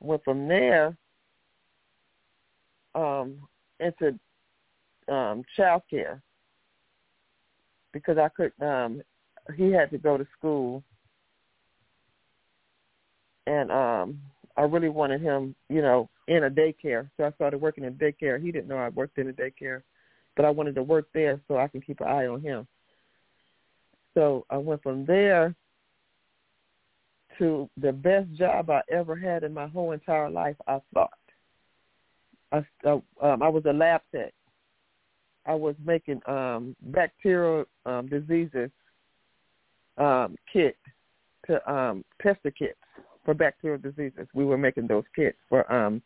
Went 0.00 0.22
from 0.24 0.46
there 0.46 0.96
um, 2.94 3.38
into 3.80 4.18
um, 5.12 5.42
child 5.56 5.82
care 5.90 6.22
because 7.92 8.18
I 8.18 8.28
could. 8.28 8.52
Um, 8.62 9.02
he 9.56 9.72
had 9.72 9.90
to 9.90 9.98
go 9.98 10.16
to 10.16 10.26
school, 10.38 10.82
and 13.46 13.72
um, 13.72 14.20
I 14.56 14.62
really 14.62 14.90
wanted 14.90 15.20
him, 15.20 15.54
you 15.68 15.82
know, 15.82 16.08
in 16.28 16.44
a 16.44 16.50
daycare. 16.50 17.08
So 17.16 17.24
I 17.24 17.32
started 17.32 17.60
working 17.60 17.84
in 17.84 17.94
daycare. 17.94 18.42
He 18.42 18.52
didn't 18.52 18.68
know 18.68 18.76
I 18.76 18.90
worked 18.90 19.18
in 19.18 19.28
a 19.28 19.32
daycare, 19.32 19.82
but 20.36 20.44
I 20.44 20.50
wanted 20.50 20.74
to 20.76 20.82
work 20.82 21.08
there 21.14 21.40
so 21.48 21.56
I 21.56 21.68
can 21.68 21.80
keep 21.80 22.00
an 22.00 22.08
eye 22.08 22.26
on 22.26 22.40
him. 22.40 22.66
So 24.14 24.44
I 24.50 24.58
went 24.58 24.82
from 24.82 25.06
there 25.06 25.54
to 27.38 27.68
the 27.80 27.92
best 27.92 28.32
job 28.34 28.70
I 28.70 28.82
ever 28.90 29.16
had 29.16 29.44
in 29.44 29.54
my 29.54 29.66
whole 29.68 29.92
entire 29.92 30.30
life. 30.30 30.56
I 30.66 30.80
thought. 30.92 31.10
I 32.52 32.58
um, 32.86 33.42
I 33.42 33.48
was 33.48 33.64
a 33.66 33.72
lab 33.72 34.00
tech. 34.14 34.32
I 35.46 35.54
was 35.54 35.74
making 35.84 36.20
um, 36.26 36.76
bacterial 36.82 37.64
um, 37.86 38.08
diseases 38.08 38.70
um, 39.96 40.36
kit 40.52 40.76
to 41.46 41.70
um, 41.70 42.04
tester 42.22 42.50
kits 42.50 42.78
for 43.24 43.34
bacterial 43.34 43.78
diseases. 43.78 44.26
We 44.34 44.44
were 44.44 44.58
making 44.58 44.86
those 44.86 45.04
kits 45.14 45.38
for. 45.48 45.70
Um, 45.72 46.02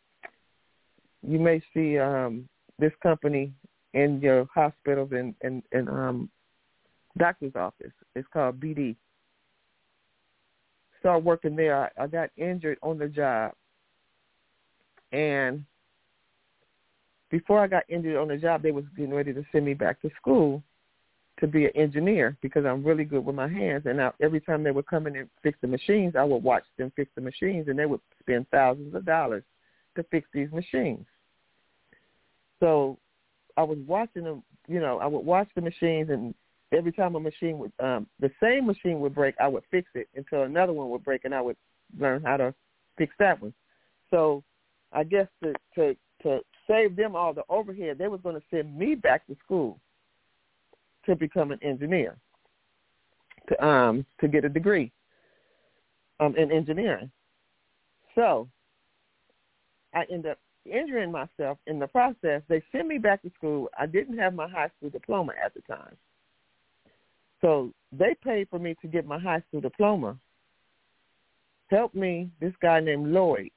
you 1.25 1.39
may 1.39 1.61
see 1.73 1.97
um, 1.97 2.47
this 2.79 2.91
company 3.01 3.53
in 3.93 4.19
your 4.19 4.47
hospitals 4.53 5.11
and 5.11 5.33
and, 5.41 5.63
and 5.71 5.89
um, 5.89 6.29
doctor's 7.17 7.55
office. 7.55 7.93
It's 8.15 8.27
called 8.33 8.59
BD 8.59 8.95
started 11.03 11.25
working 11.25 11.55
there, 11.55 11.83
I, 11.83 12.03
I 12.03 12.07
got 12.07 12.29
injured 12.37 12.77
on 12.81 12.97
the 12.97 13.09
job. 13.09 13.51
And 15.11 15.63
before 17.29 17.59
I 17.59 17.67
got 17.67 17.83
injured 17.89 18.15
on 18.15 18.29
the 18.29 18.37
job, 18.37 18.63
they 18.63 18.71
was 18.71 18.85
getting 18.95 19.13
ready 19.13 19.33
to 19.33 19.43
send 19.51 19.65
me 19.65 19.73
back 19.73 20.01
to 20.01 20.09
school. 20.19 20.63
to 21.39 21.47
be 21.47 21.65
an 21.65 21.71
engineer 21.75 22.37
because 22.41 22.63
I'm 22.65 22.83
really 22.85 23.03
good 23.03 23.25
with 23.25 23.35
my 23.35 23.47
hands. 23.47 23.83
And 23.85 24.01
I, 24.01 24.11
every 24.21 24.39
time 24.39 24.63
they 24.63 24.71
would 24.71 24.85
come 24.85 25.07
in 25.07 25.15
and 25.15 25.29
fix 25.41 25.57
the 25.61 25.67
machines, 25.67 26.15
I 26.15 26.23
would 26.23 26.43
watch 26.43 26.63
them 26.77 26.91
fix 26.95 27.11
the 27.15 27.21
machines, 27.21 27.67
and 27.67 27.77
they 27.77 27.85
would 27.85 28.01
spend 28.19 28.45
thousands 28.49 28.95
of 28.95 29.05
dollars 29.05 29.43
to 29.95 30.03
fix 30.03 30.27
these 30.33 30.51
machines. 30.51 31.05
So 32.59 32.97
I 33.57 33.63
was 33.63 33.77
watching 33.87 34.23
them. 34.23 34.43
You 34.67 34.79
know, 34.79 34.99
I 34.99 35.07
would 35.07 35.25
watch 35.25 35.49
the 35.55 35.61
machines, 35.61 36.09
and 36.09 36.33
every 36.73 36.91
time 36.91 37.15
a 37.15 37.19
machine 37.19 37.57
would, 37.59 37.71
um, 37.79 38.07
the 38.19 38.31
same 38.41 38.65
machine 38.65 38.99
would 38.99 39.15
break, 39.15 39.35
I 39.39 39.47
would 39.47 39.63
fix 39.71 39.89
it 39.95 40.07
until 40.15 40.43
another 40.43 40.73
one 40.73 40.89
would 40.89 41.03
break, 41.03 41.25
and 41.25 41.33
I 41.33 41.41
would 41.41 41.57
learn 41.99 42.23
how 42.23 42.37
to 42.37 42.53
fix 42.97 43.13
that 43.19 43.41
one. 43.41 43.53
So 44.09 44.43
I 44.91 45.03
guess 45.03 45.27
to 45.43 45.53
to 45.75 45.95
to 46.23 46.39
save 46.67 46.95
them 46.95 47.15
all 47.15 47.33
the 47.33 47.43
overhead, 47.49 47.97
they 47.97 48.07
was 48.07 48.21
going 48.21 48.35
to 48.35 48.47
send 48.49 48.77
me 48.77 48.95
back 48.95 49.27
to 49.27 49.35
school 49.43 49.79
to 51.05 51.15
become 51.15 51.51
an 51.51 51.59
engineer, 51.61 52.17
to 53.49 53.65
um 53.65 54.05
to 54.21 54.27
get 54.27 54.45
a 54.45 54.49
degree 54.49 54.91
um 56.19 56.35
in 56.37 56.51
engineering. 56.51 57.11
So 58.15 58.47
I 59.93 60.05
end 60.11 60.25
up 60.25 60.37
injuring 60.65 61.11
myself 61.11 61.57
in 61.67 61.79
the 61.79 61.87
process. 61.87 62.41
They 62.47 62.63
sent 62.71 62.87
me 62.87 62.97
back 62.97 63.21
to 63.23 63.31
school. 63.37 63.69
I 63.77 63.85
didn't 63.85 64.17
have 64.17 64.33
my 64.33 64.47
high 64.47 64.69
school 64.77 64.89
diploma 64.89 65.33
at 65.43 65.53
the 65.53 65.61
time. 65.61 65.95
So 67.43 67.71
they 67.91 68.15
paid 68.23 68.47
for 68.49 68.57
me 68.57 68.73
to 68.81 68.87
get 68.87 69.05
my 69.05 69.19
high 69.19 69.43
school 69.47 69.59
diploma. 69.59 70.17
Helped 71.69 71.93
me, 71.93 72.29
this 72.39 72.53
guy 72.61 72.79
named 72.79 73.07
Lloyd, 73.07 73.51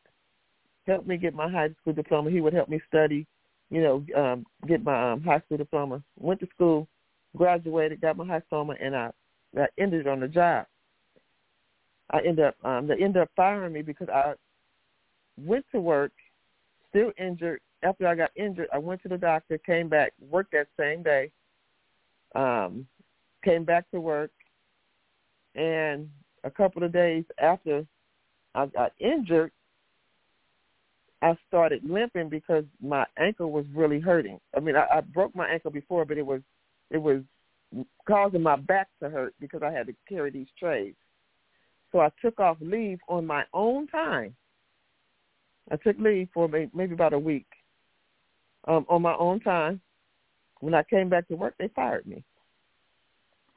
helped 0.87 1.07
me 1.07 1.17
get 1.17 1.35
my 1.35 1.49
high 1.49 1.69
school 1.81 1.93
diploma. 1.93 2.31
He 2.31 2.41
would 2.41 2.53
help 2.53 2.69
me 2.69 2.81
study, 2.89 3.27
you 3.71 3.83
know, 3.83 4.05
um, 4.17 4.45
get 4.67 4.83
my 4.83 5.13
um, 5.13 5.23
high 5.23 5.41
school 5.41 5.57
diploma. 5.57 6.03
Went 6.19 6.41
to 6.41 6.49
school, 6.53 6.89
graduated, 7.37 8.01
got 8.01 8.17
my 8.17 8.27
high 8.27 8.41
diploma, 8.41 8.75
and 8.81 8.97
I, 8.97 9.11
I 9.57 9.67
ended 9.79 10.09
on 10.09 10.21
the 10.21 10.29
job. 10.29 10.67
I 12.11 12.19
ended 12.19 12.47
up 12.47 12.57
um, 12.65 12.87
they 12.89 12.95
ended 12.95 13.23
up 13.23 13.31
firing 13.37 13.73
me 13.73 13.83
because 13.83 14.09
I 14.09 14.35
went 15.37 15.65
to 15.73 15.81
work, 15.81 16.13
still 16.89 17.13
injured. 17.19 17.61
After 17.83 18.07
I 18.09 18.15
got 18.17 18.31
injured, 18.37 18.69
I 18.73 18.79
went 18.79 19.03
to 19.03 19.09
the 19.09 19.19
doctor, 19.19 19.59
came 19.59 19.89
back, 19.89 20.13
worked 20.31 20.53
that 20.53 20.69
same 20.79 21.03
day, 21.03 21.31
um, 22.35 22.87
came 23.47 23.65
back 23.65 23.91
to 23.93 24.01
work, 24.01 24.33
and 25.55 26.09
a 26.45 26.51
couple 26.51 26.83
of 26.83 26.93
days 26.93 27.25
after 27.41 27.87
I 28.55 28.67
got 28.67 28.93
injured, 28.99 29.53
I 31.23 31.37
started 31.49 31.83
limping 31.89 32.29
because 32.29 32.65
my 32.83 33.07
ankle 33.19 33.51
was 33.51 33.65
really 33.75 34.01
hurting. 34.01 34.39
I 34.55 34.61
mean, 34.61 34.77
I, 34.77 34.99
I 34.99 35.01
broke 35.01 35.35
my 35.35 35.49
ankle 35.49 35.71
before, 35.71 36.05
but 36.05 36.19
it 36.19 36.27
was 36.27 36.41
it 36.91 36.99
was 36.99 37.23
causing 38.07 38.43
my 38.43 38.57
back 38.57 38.89
to 39.03 39.09
hurt 39.09 39.35
because 39.41 39.63
I 39.63 39.71
had 39.71 39.87
to 39.87 39.95
carry 40.09 40.31
these 40.31 40.49
trays. 40.59 40.95
So 41.93 42.01
I 42.01 42.11
took 42.21 42.41
off 42.41 42.59
leave 42.61 42.99
on 43.09 43.27
my 43.27 43.45
own 43.55 43.87
time. 43.87 44.35
I 45.71 45.77
took 45.77 45.99
leave 45.99 46.29
for 46.35 46.49
maybe 46.49 46.95
about 46.95 47.13
a 47.13 47.19
week 47.19 47.47
um, 48.69 48.85
on 48.89 49.03
my 49.03 49.15
own 49.15 49.41
time. 49.41 49.81
When 50.61 50.75
I 50.75 50.83
came 50.85 51.09
back 51.09 51.29
to 51.29 51.35
work, 51.35 51.55
they 51.59 51.69
fired 51.69 52.07
me. 52.07 52.23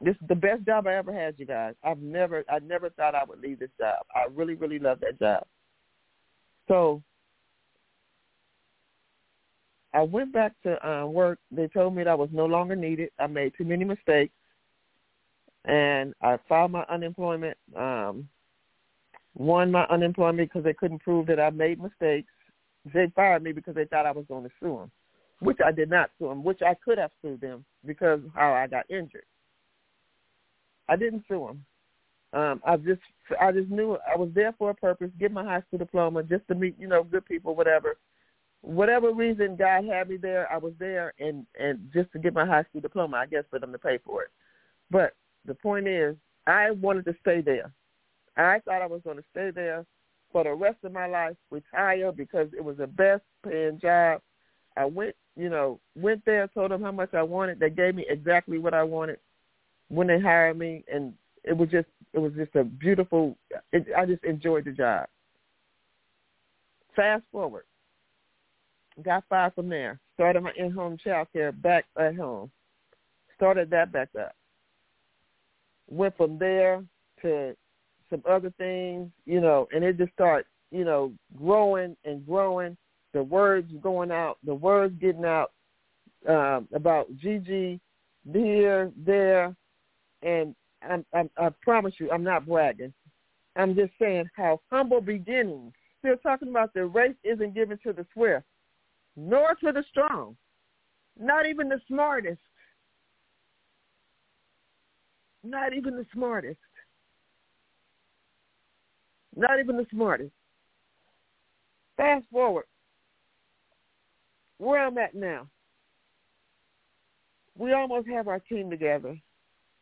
This 0.01 0.15
is 0.21 0.27
the 0.29 0.35
best 0.35 0.65
job 0.65 0.87
I 0.87 0.95
ever 0.95 1.13
had, 1.13 1.35
you 1.37 1.45
guys. 1.45 1.75
I've 1.83 1.99
never, 1.99 2.43
I 2.49 2.59
never 2.59 2.89
thought 2.89 3.15
I 3.15 3.23
would 3.27 3.41
leave 3.41 3.59
this 3.59 3.69
job. 3.77 4.05
I 4.15 4.27
really, 4.33 4.55
really 4.55 4.79
love 4.79 4.99
that 5.01 5.19
job. 5.19 5.43
So 6.69 7.01
I 9.93 10.01
went 10.01 10.31
back 10.31 10.53
to 10.63 10.87
uh, 10.87 11.05
work. 11.05 11.39
They 11.51 11.67
told 11.67 11.95
me 11.95 12.03
that 12.03 12.11
I 12.11 12.15
was 12.15 12.29
no 12.31 12.45
longer 12.45 12.75
needed. 12.75 13.09
I 13.19 13.27
made 13.27 13.53
too 13.57 13.65
many 13.65 13.83
mistakes, 13.83 14.33
and 15.65 16.13
I 16.21 16.37
filed 16.47 16.71
my 16.71 16.85
unemployment. 16.89 17.57
Um, 17.75 18.29
won 19.35 19.71
my 19.71 19.85
unemployment 19.85 20.49
because 20.49 20.63
they 20.63 20.73
couldn't 20.73 20.99
prove 20.99 21.27
that 21.27 21.39
I 21.39 21.49
made 21.49 21.81
mistakes. 21.81 22.31
They 22.93 23.11
fired 23.15 23.43
me 23.43 23.51
because 23.51 23.75
they 23.75 23.85
thought 23.85 24.05
I 24.05 24.11
was 24.11 24.25
going 24.27 24.43
to 24.43 24.51
sue 24.59 24.77
them, 24.77 24.91
which 25.39 25.57
I 25.65 25.71
did 25.71 25.89
not 25.89 26.11
sue 26.17 26.29
them. 26.29 26.43
Which 26.43 26.61
I 26.61 26.75
could 26.75 26.97
have 26.97 27.11
sued 27.21 27.41
them 27.41 27.65
because 27.85 28.21
how 28.33 28.53
I 28.53 28.67
got 28.67 28.89
injured. 28.89 29.25
I 30.89 30.95
didn't 30.95 31.23
sue 31.27 31.47
them. 31.47 31.65
Um, 32.31 32.61
I 32.65 32.77
just 32.77 33.01
I 33.39 33.51
just 33.51 33.69
knew 33.69 33.97
I 34.11 34.17
was 34.17 34.29
there 34.33 34.53
for 34.57 34.71
a 34.71 34.75
purpose, 34.75 35.09
get 35.19 35.31
my 35.31 35.43
high 35.43 35.61
school 35.61 35.79
diploma, 35.79 36.23
just 36.23 36.47
to 36.47 36.55
meet 36.55 36.75
you 36.79 36.87
know 36.87 37.03
good 37.03 37.25
people, 37.25 37.55
whatever 37.55 37.97
whatever 38.61 39.13
reason 39.13 39.55
God 39.55 39.85
had 39.85 40.09
me 40.09 40.17
there, 40.17 40.51
I 40.51 40.57
was 40.57 40.73
there 40.79 41.13
and 41.19 41.45
and 41.59 41.89
just 41.93 42.11
to 42.13 42.19
get 42.19 42.33
my 42.33 42.45
high 42.45 42.63
school 42.63 42.81
diploma, 42.81 43.17
I 43.17 43.25
guess 43.25 43.43
for 43.49 43.59
them 43.59 43.71
to 43.71 43.77
pay 43.77 43.99
for 44.05 44.23
it. 44.23 44.29
But 44.91 45.13
the 45.45 45.53
point 45.53 45.87
is, 45.87 46.15
I 46.45 46.71
wanted 46.71 47.05
to 47.05 47.15
stay 47.21 47.41
there. 47.41 47.71
I 48.37 48.59
thought 48.59 48.81
I 48.81 48.87
was 48.87 49.01
going 49.03 49.17
to 49.17 49.23
stay 49.31 49.51
there 49.51 49.85
for 50.31 50.43
the 50.43 50.53
rest 50.53 50.77
of 50.83 50.91
my 50.91 51.07
life, 51.07 51.35
retire 51.51 52.11
because 52.11 52.47
it 52.55 52.63
was 52.63 52.77
the 52.77 52.87
best 52.87 53.23
paying 53.43 53.79
job. 53.79 54.21
I 54.77 54.85
went, 54.85 55.15
you 55.35 55.49
know, 55.49 55.79
went 55.95 56.23
there, 56.25 56.47
told 56.47 56.71
them 56.71 56.81
how 56.81 56.91
much 56.91 57.13
I 57.13 57.23
wanted. 57.23 57.59
They 57.59 57.69
gave 57.69 57.95
me 57.95 58.05
exactly 58.07 58.59
what 58.59 58.73
I 58.73 58.83
wanted 58.83 59.19
when 59.89 60.07
they 60.07 60.19
hired 60.19 60.57
me, 60.57 60.83
and 60.91 61.13
it 61.43 61.55
was 61.55 61.69
just, 61.69 61.87
it 62.13 62.19
was 62.19 62.33
just 62.33 62.55
a 62.55 62.63
beautiful. 62.63 63.37
It, 63.71 63.87
I 63.95 64.05
just 64.05 64.23
enjoyed 64.23 64.65
the 64.65 64.71
job. 64.71 65.07
Fast 66.95 67.23
forward, 67.31 67.65
got 69.03 69.23
fired 69.29 69.53
from 69.53 69.69
there. 69.69 69.99
Started 70.15 70.41
my 70.41 70.51
in-home 70.57 70.97
child 71.03 71.27
care 71.33 71.51
back 71.51 71.85
at 71.97 72.15
home. 72.15 72.51
Started 73.35 73.69
that 73.69 73.91
back 73.91 74.09
up. 74.19 74.35
Went 75.87 76.15
from 76.17 76.37
there 76.37 76.83
to 77.21 77.55
some 78.09 78.21
other 78.29 78.51
things, 78.57 79.09
you 79.25 79.39
know, 79.39 79.67
and 79.73 79.83
it 79.83 79.97
just 79.97 80.11
started, 80.13 80.45
you 80.71 80.83
know, 80.83 81.13
growing 81.37 81.95
and 82.05 82.25
growing. 82.25 82.75
The 83.13 83.23
words 83.23 83.71
going 83.81 84.11
out, 84.11 84.37
the 84.43 84.53
words 84.53 84.93
getting 84.99 85.25
out 85.25 85.51
um, 86.27 86.67
about 86.73 87.07
Gigi 87.17 87.79
here, 88.31 88.91
there, 88.97 89.55
and 90.21 90.55
I'm, 90.87 91.05
I'm, 91.13 91.29
I 91.37 91.49
promise 91.61 91.93
you, 91.99 92.09
I'm 92.11 92.23
not 92.23 92.45
bragging. 92.45 92.93
I'm 93.55 93.75
just 93.75 93.91
saying 93.99 94.29
how 94.35 94.61
humble 94.71 95.01
beginnings. 95.01 95.73
Still 95.99 96.15
talking 96.17 96.49
about 96.49 96.73
the 96.73 96.85
race 96.85 97.15
isn't 97.23 97.53
given 97.53 97.77
to 97.85 97.91
the 97.91 98.05
swift, 98.13 98.45
nor 99.17 99.55
to 99.55 99.71
the 99.73 99.83
strong, 99.89 100.37
not 101.19 101.45
even 101.45 101.67
the 101.67 101.81
smartest. 101.87 102.39
Not 105.43 105.73
even 105.73 105.95
the 105.95 106.05
smartest. 106.13 106.59
Not 109.35 109.59
even 109.59 109.77
the 109.77 109.85
smartest. 109.91 110.31
Fast 111.97 112.25
forward. 112.31 112.65
Where 114.57 114.85
I'm 114.85 114.97
at 114.97 115.15
now. 115.15 115.47
We 117.57 117.73
almost 117.73 118.07
have 118.07 118.27
our 118.27 118.39
team 118.39 118.69
together. 118.69 119.17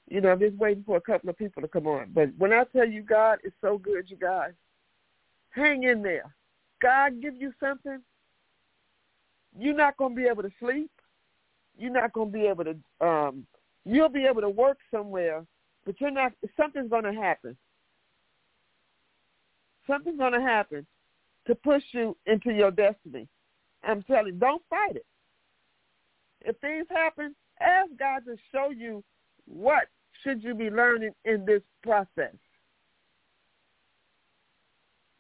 You 0.10 0.22
know, 0.22 0.30
I'm 0.30 0.40
just 0.40 0.56
waiting 0.56 0.84
for 0.86 0.98
a 0.98 1.02
couple 1.02 1.30
of 1.30 1.38
people 1.38 1.62
to 1.62 1.68
come 1.68 1.88
on. 1.88 2.12
But 2.14 2.30
when 2.38 2.54
I 2.54 2.64
tell 2.66 2.88
you 2.88 3.02
God 3.02 3.40
is 3.44 3.52
so 3.62 3.78
good, 3.78 4.10
you 4.10 4.16
guys, 4.16 4.54
hang 5.50 5.84
in 5.84 6.02
there. 6.02 6.34
God 6.82 7.22
give 7.22 7.36
you 7.36 7.52
something, 7.60 8.00
you're 9.58 9.76
not 9.76 9.98
going 9.98 10.16
to 10.16 10.22
be 10.22 10.28
able 10.28 10.44
to 10.44 10.52
sleep. 10.60 10.92
You're 11.78 11.92
not 11.92 12.14
going 12.14 12.32
to 12.32 12.38
be 12.38 12.46
able 12.46 12.64
to. 12.66 12.76
Um, 13.06 13.46
you'll 13.86 14.10
be 14.10 14.26
able 14.26 14.42
to 14.42 14.50
work 14.50 14.78
somewhere, 14.92 15.46
but 15.86 16.00
you're 16.00 16.12
not. 16.12 16.34
Something's 16.56 16.90
going 16.90 17.04
to 17.04 17.14
happen. 17.14 17.58
Something's 19.86 20.18
going 20.18 20.34
to 20.34 20.42
happen 20.42 20.86
to 21.48 21.56
push 21.56 21.84
you 21.92 22.16
into 22.26 22.52
your 22.52 22.72
destiny. 22.72 23.28
I'm 23.84 24.04
telling 24.04 24.34
you, 24.34 24.40
don't 24.40 24.62
fight 24.70 24.96
it. 24.96 25.06
If 26.42 26.58
things 26.58 26.88
happen, 26.90 27.36
ask 27.62 27.90
God 27.98 28.26
to 28.26 28.36
show 28.52 28.70
you 28.70 29.04
what 29.46 29.88
should 30.24 30.44
you 30.44 30.54
be 30.56 30.70
learning 30.70 31.12
in 31.26 31.46
this 31.46 31.62
process. 31.84 32.34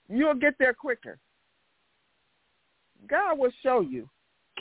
You'll 0.09 0.35
get 0.35 0.55
there 0.57 0.73
quicker. 0.73 1.19
God 3.07 3.37
will 3.37 3.51
show 3.63 3.81
you. 3.81 4.09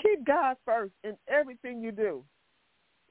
Keep 0.02 0.26
God 0.26 0.56
first 0.64 0.92
in 1.04 1.16
everything 1.28 1.80
you 1.80 1.90
do, 1.90 2.22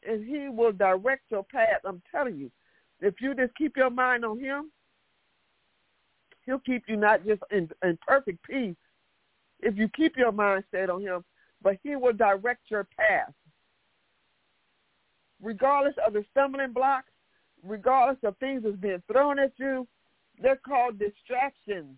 and 0.07 0.25
he 0.25 0.49
will 0.49 0.71
direct 0.71 1.23
your 1.29 1.43
path. 1.43 1.81
I'm 1.83 2.01
telling 2.11 2.37
you, 2.37 2.51
if 3.01 3.15
you 3.19 3.33
just 3.33 3.55
keep 3.55 3.75
your 3.75 3.89
mind 3.89 4.23
on 4.23 4.39
him, 4.39 4.71
he'll 6.45 6.59
keep 6.59 6.83
you 6.87 6.95
not 6.95 7.25
just 7.25 7.41
in, 7.51 7.69
in 7.83 7.97
perfect 8.07 8.43
peace, 8.43 8.75
if 9.61 9.77
you 9.77 9.89
keep 9.89 10.15
your 10.15 10.31
mind 10.31 10.63
set 10.71 10.89
on 10.89 11.01
him, 11.01 11.23
but 11.61 11.77
he 11.81 11.95
will 11.95 12.13
direct 12.13 12.69
your 12.69 12.87
path. 12.97 13.33
Regardless 15.41 15.95
of 16.05 16.13
the 16.13 16.23
stumbling 16.31 16.71
blocks, 16.71 17.09
regardless 17.65 18.17
of 18.23 18.37
things 18.37 18.63
that's 18.63 18.75
being 18.75 19.01
thrown 19.11 19.39
at 19.39 19.53
you, 19.57 19.87
they're 20.41 20.57
called 20.57 20.99
distractions. 20.99 21.97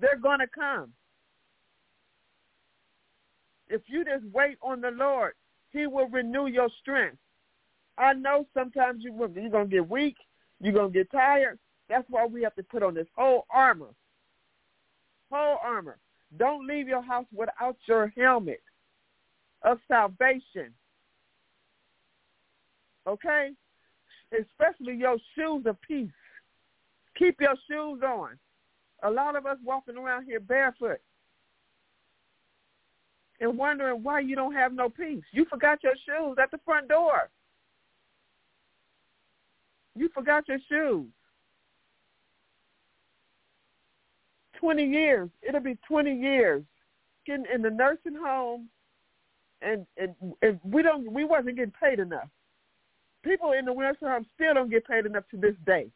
They're 0.00 0.18
going 0.18 0.40
to 0.40 0.46
come. 0.46 0.92
If 3.68 3.82
you 3.86 4.04
just 4.04 4.24
wait 4.32 4.58
on 4.62 4.80
the 4.80 4.90
Lord, 4.90 5.32
he 5.72 5.86
will 5.86 6.08
renew 6.08 6.46
your 6.46 6.68
strength. 6.80 7.18
I 7.98 8.12
know 8.12 8.46
sometimes 8.54 9.02
you, 9.02 9.12
you're 9.34 9.50
going 9.50 9.70
to 9.70 9.76
get 9.76 9.88
weak. 9.88 10.16
You're 10.60 10.72
going 10.72 10.92
to 10.92 10.98
get 10.98 11.10
tired. 11.10 11.58
That's 11.88 12.06
why 12.08 12.26
we 12.26 12.42
have 12.42 12.54
to 12.56 12.62
put 12.62 12.82
on 12.82 12.94
this 12.94 13.06
whole 13.16 13.46
armor. 13.50 13.94
Whole 15.30 15.58
armor. 15.62 15.98
Don't 16.38 16.66
leave 16.66 16.88
your 16.88 17.02
house 17.02 17.26
without 17.32 17.76
your 17.86 18.12
helmet 18.16 18.62
of 19.62 19.78
salvation. 19.88 20.72
Okay? 23.06 23.50
Especially 24.38 24.94
your 24.94 25.16
shoes 25.34 25.64
of 25.66 25.80
peace. 25.80 26.10
Keep 27.18 27.40
your 27.40 27.54
shoes 27.68 28.02
on. 28.02 28.38
A 29.02 29.10
lot 29.10 29.36
of 29.36 29.46
us 29.46 29.58
walking 29.64 29.96
around 29.96 30.24
here 30.24 30.40
barefoot 30.40 31.00
and 33.40 33.56
wondering 33.56 34.02
why 34.02 34.20
you 34.20 34.34
don't 34.34 34.54
have 34.54 34.72
no 34.72 34.88
peace. 34.88 35.22
You 35.32 35.44
forgot 35.44 35.82
your 35.82 35.94
shoes 35.94 36.36
at 36.42 36.50
the 36.50 36.58
front 36.64 36.88
door. 36.88 37.28
You 39.94 40.08
forgot 40.14 40.48
your 40.48 40.58
shoes. 40.68 41.06
20 44.60 44.84
years. 44.84 45.28
It'll 45.46 45.60
be 45.60 45.78
20 45.86 46.14
years 46.14 46.62
getting 47.26 47.46
in 47.52 47.62
the 47.62 47.70
nursing 47.70 48.14
home 48.14 48.68
and, 49.62 49.86
and, 49.96 50.14
and 50.42 50.60
we 50.62 50.82
don't 50.82 51.10
we 51.10 51.24
wasn't 51.24 51.56
getting 51.56 51.72
paid 51.80 51.98
enough. 51.98 52.28
People 53.26 53.52
in 53.52 53.64
the 53.64 53.74
nursing 53.74 54.06
home 54.06 54.24
still 54.36 54.54
don't 54.54 54.70
get 54.70 54.86
paid 54.86 55.04
enough 55.04 55.24
to 55.32 55.36
this 55.36 55.56
day. 55.66 55.88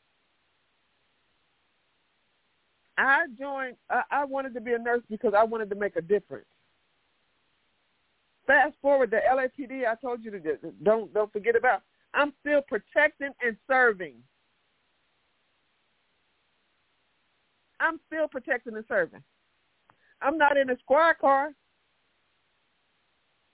I 2.99 3.27
joined 3.39 3.77
I, 3.89 4.03
I 4.11 4.25
wanted 4.25 4.53
to 4.55 4.61
be 4.61 4.73
a 4.73 4.79
nurse 4.79 5.03
because 5.09 5.33
I 5.37 5.45
wanted 5.45 5.71
to 5.71 5.77
make 5.77 5.95
a 5.95 6.03
difference. 6.03 6.47
Fast 8.49 8.75
forward 8.83 9.13
the 9.13 9.21
LAPD 9.33 9.87
I 9.87 9.95
told 9.95 10.25
you 10.25 10.33
to 10.33 10.41
do, 10.41 10.57
don't 10.83 11.15
don't 11.15 11.33
forget 11.33 11.55
about. 11.55 11.83
I'm 12.15 12.33
still 12.41 12.63
protecting 12.63 13.31
and 13.41 13.57
serving. 13.69 14.17
I'm 17.79 18.01
still 18.09 18.27
protecting 18.27 18.75
and 18.75 18.85
serving. 18.89 19.23
I'm 20.21 20.37
not 20.37 20.57
in 20.57 20.69
a 20.69 20.79
squad 20.79 21.19
car, 21.21 21.53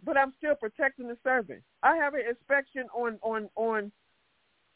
but 0.05 0.17
I'm 0.17 0.33
still 0.39 0.55
protecting 0.55 1.09
the 1.09 1.17
serving. 1.23 1.61
I 1.83 1.97
have 1.97 2.15
an 2.15 2.23
inspection 2.29 2.85
on 2.95 3.19
on 3.23 3.49
on 3.57 3.93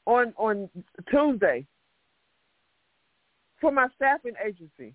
on 0.07 0.33
on 0.37 0.69
Tuesday 1.11 1.67
for 3.61 3.71
my 3.71 3.89
staffing 3.97 4.35
agency. 4.45 4.95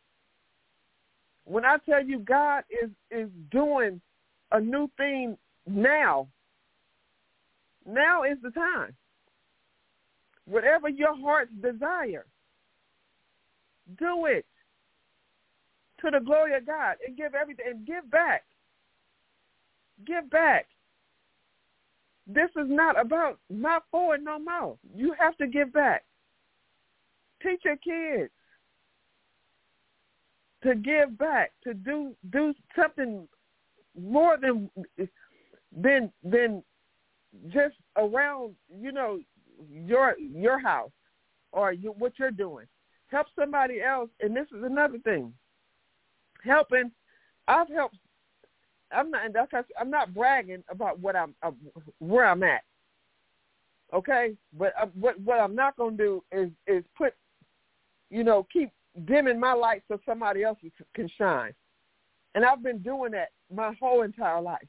When 1.46 1.63
I 1.63 1.77
tell 1.88 2.03
you 2.03 2.20
God 2.20 2.63
is 2.84 2.89
is 3.12 3.29
doing 3.51 4.01
a 4.51 4.60
new 4.60 4.89
thing 4.98 5.38
now, 5.67 6.27
now 7.86 8.24
is 8.24 8.38
the 8.41 8.51
time. 8.51 8.96
Whatever 10.46 10.89
your 10.89 11.15
heart's 11.15 11.51
desire, 11.62 12.25
do 13.98 14.25
it 14.25 14.46
to 16.01 16.12
the 16.12 16.24
glory 16.24 16.55
of 16.55 16.65
God 16.65 16.96
and 17.05 17.17
give 17.17 17.34
everything 17.34 17.65
and 17.67 17.86
give 17.86 18.10
back. 18.12 18.44
Give 20.06 20.30
back. 20.30 20.68
This 22.28 22.50
is 22.58 22.68
not 22.68 23.00
about 23.00 23.40
not 23.50 23.84
for 23.92 24.00
forward 24.00 24.24
no 24.24 24.40
more. 24.40 24.78
You 24.96 25.14
have 25.20 25.38
to 25.38 25.48
give 25.48 25.72
back. 25.72 26.04
Teach 27.42 27.62
your 27.64 27.78
kids 27.78 28.32
to 30.64 30.75
give 30.75 31.18
back, 31.18 31.52
to 31.64 31.74
do 31.74 32.16
do 32.32 32.54
something 32.75 33.28
more 34.00 34.38
than 34.42 34.70
than 35.72 36.12
than 36.24 36.64
just 37.50 37.75
around, 37.96 38.56
you 38.70 38.92
know, 38.92 39.20
your 39.70 40.18
your 40.18 40.60
house 40.60 40.92
or 41.52 41.72
you, 41.72 41.94
what 41.98 42.14
you're 42.18 42.32
doing 42.32 42.66
help 43.08 43.28
somebody 43.38 43.82
else. 43.82 44.10
And 44.20 44.36
this 44.36 44.48
is 44.56 44.64
another 44.64 45.00
thing. 45.00 45.34
Helping, 46.44 46.92
I've 47.48 47.70
helped. 47.70 47.98
I'm 48.91 49.11
not. 49.11 49.21
I'm 49.79 49.89
not 49.89 50.13
bragging 50.13 50.63
about 50.69 51.00
what 51.00 51.15
I'm 51.15 51.33
uh, 51.41 51.51
where 52.00 52.25
I'm 52.25 52.43
at. 52.43 52.63
Okay, 53.93 54.35
but 54.57 54.74
uh, 54.81 54.87
what 55.00 55.19
what 55.21 55.39
I'm 55.39 55.55
not 55.55 55.75
gonna 55.77 55.98
do 55.98 56.24
is 56.31 56.50
is 56.67 56.83
put, 56.98 57.13
you 58.09 58.24
know, 58.24 58.48
keep 58.51 58.69
dimming 59.05 59.39
my 59.39 59.53
light 59.53 59.83
so 59.87 60.00
somebody 60.05 60.43
else 60.43 60.57
can 60.93 61.09
shine. 61.17 61.53
And 62.35 62.45
I've 62.45 62.63
been 62.63 62.79
doing 62.79 63.11
that 63.11 63.29
my 63.53 63.74
whole 63.79 64.01
entire 64.01 64.41
life. 64.41 64.67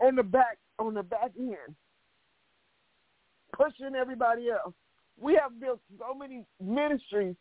On 0.00 0.14
the 0.14 0.22
back, 0.22 0.58
on 0.78 0.94
the 0.94 1.02
back 1.02 1.30
end, 1.38 1.74
pushing 3.52 3.94
everybody 3.94 4.50
else 4.50 4.74
we 5.20 5.38
have 5.40 5.58
built 5.60 5.80
so 5.98 6.14
many 6.14 6.44
ministries, 6.62 7.34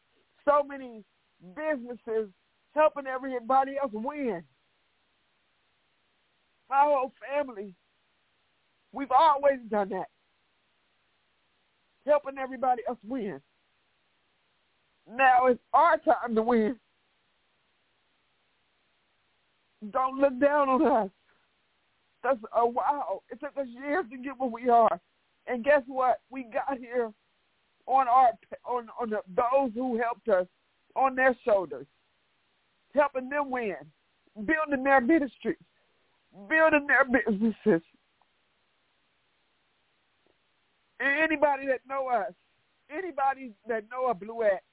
so 0.46 0.64
many 0.64 1.04
businesses, 1.56 2.30
helping 2.74 3.08
everybody 3.08 3.78
else 3.82 3.92
win. 3.94 4.44
Our 6.70 6.98
whole 6.98 7.14
family, 7.30 7.74
we've 8.92 9.12
always 9.12 9.60
done 9.70 9.90
that, 9.90 10.08
helping 12.06 12.38
everybody 12.38 12.82
else 12.88 12.98
win. 13.08 13.40
Now 15.10 15.48
it's 15.48 15.60
our 15.74 15.98
time 15.98 16.34
to 16.36 16.42
win. 16.42 16.76
Don't 19.92 20.20
look 20.20 20.40
down 20.40 20.70
on 20.70 21.06
us. 21.06 21.12
That's 22.24 22.40
a 22.58 22.66
wow. 22.66 23.22
It 23.30 23.40
took 23.40 23.56
us 23.58 23.68
years 23.68 24.06
to 24.10 24.18
get 24.18 24.34
where 24.40 24.50
we 24.50 24.68
are. 24.68 25.00
And 25.46 25.64
guess 25.64 25.84
what? 25.86 26.22
We 26.32 26.46
got 26.46 26.80
here 26.80 27.12
on 27.86 28.08
our 28.08 28.30
on 28.68 28.88
on 29.00 29.12
the, 29.12 29.20
those 29.36 29.72
who 29.76 30.00
helped 30.00 30.28
us 30.30 30.48
on 30.96 31.16
their 31.16 31.36
shoulders, 31.46 31.86
helping 32.96 33.30
them 33.30 33.52
win, 33.52 33.76
building 34.36 34.84
their 34.84 35.02
ministries, 35.02 35.58
building 36.50 36.88
their 36.88 37.06
businesses. 37.06 37.82
Anybody 41.00 41.68
that 41.68 41.82
know 41.88 42.08
us, 42.08 42.34
anybody 42.90 43.52
that 43.68 43.84
know 43.92 44.10
a 44.10 44.16
Bluette, 44.16 44.64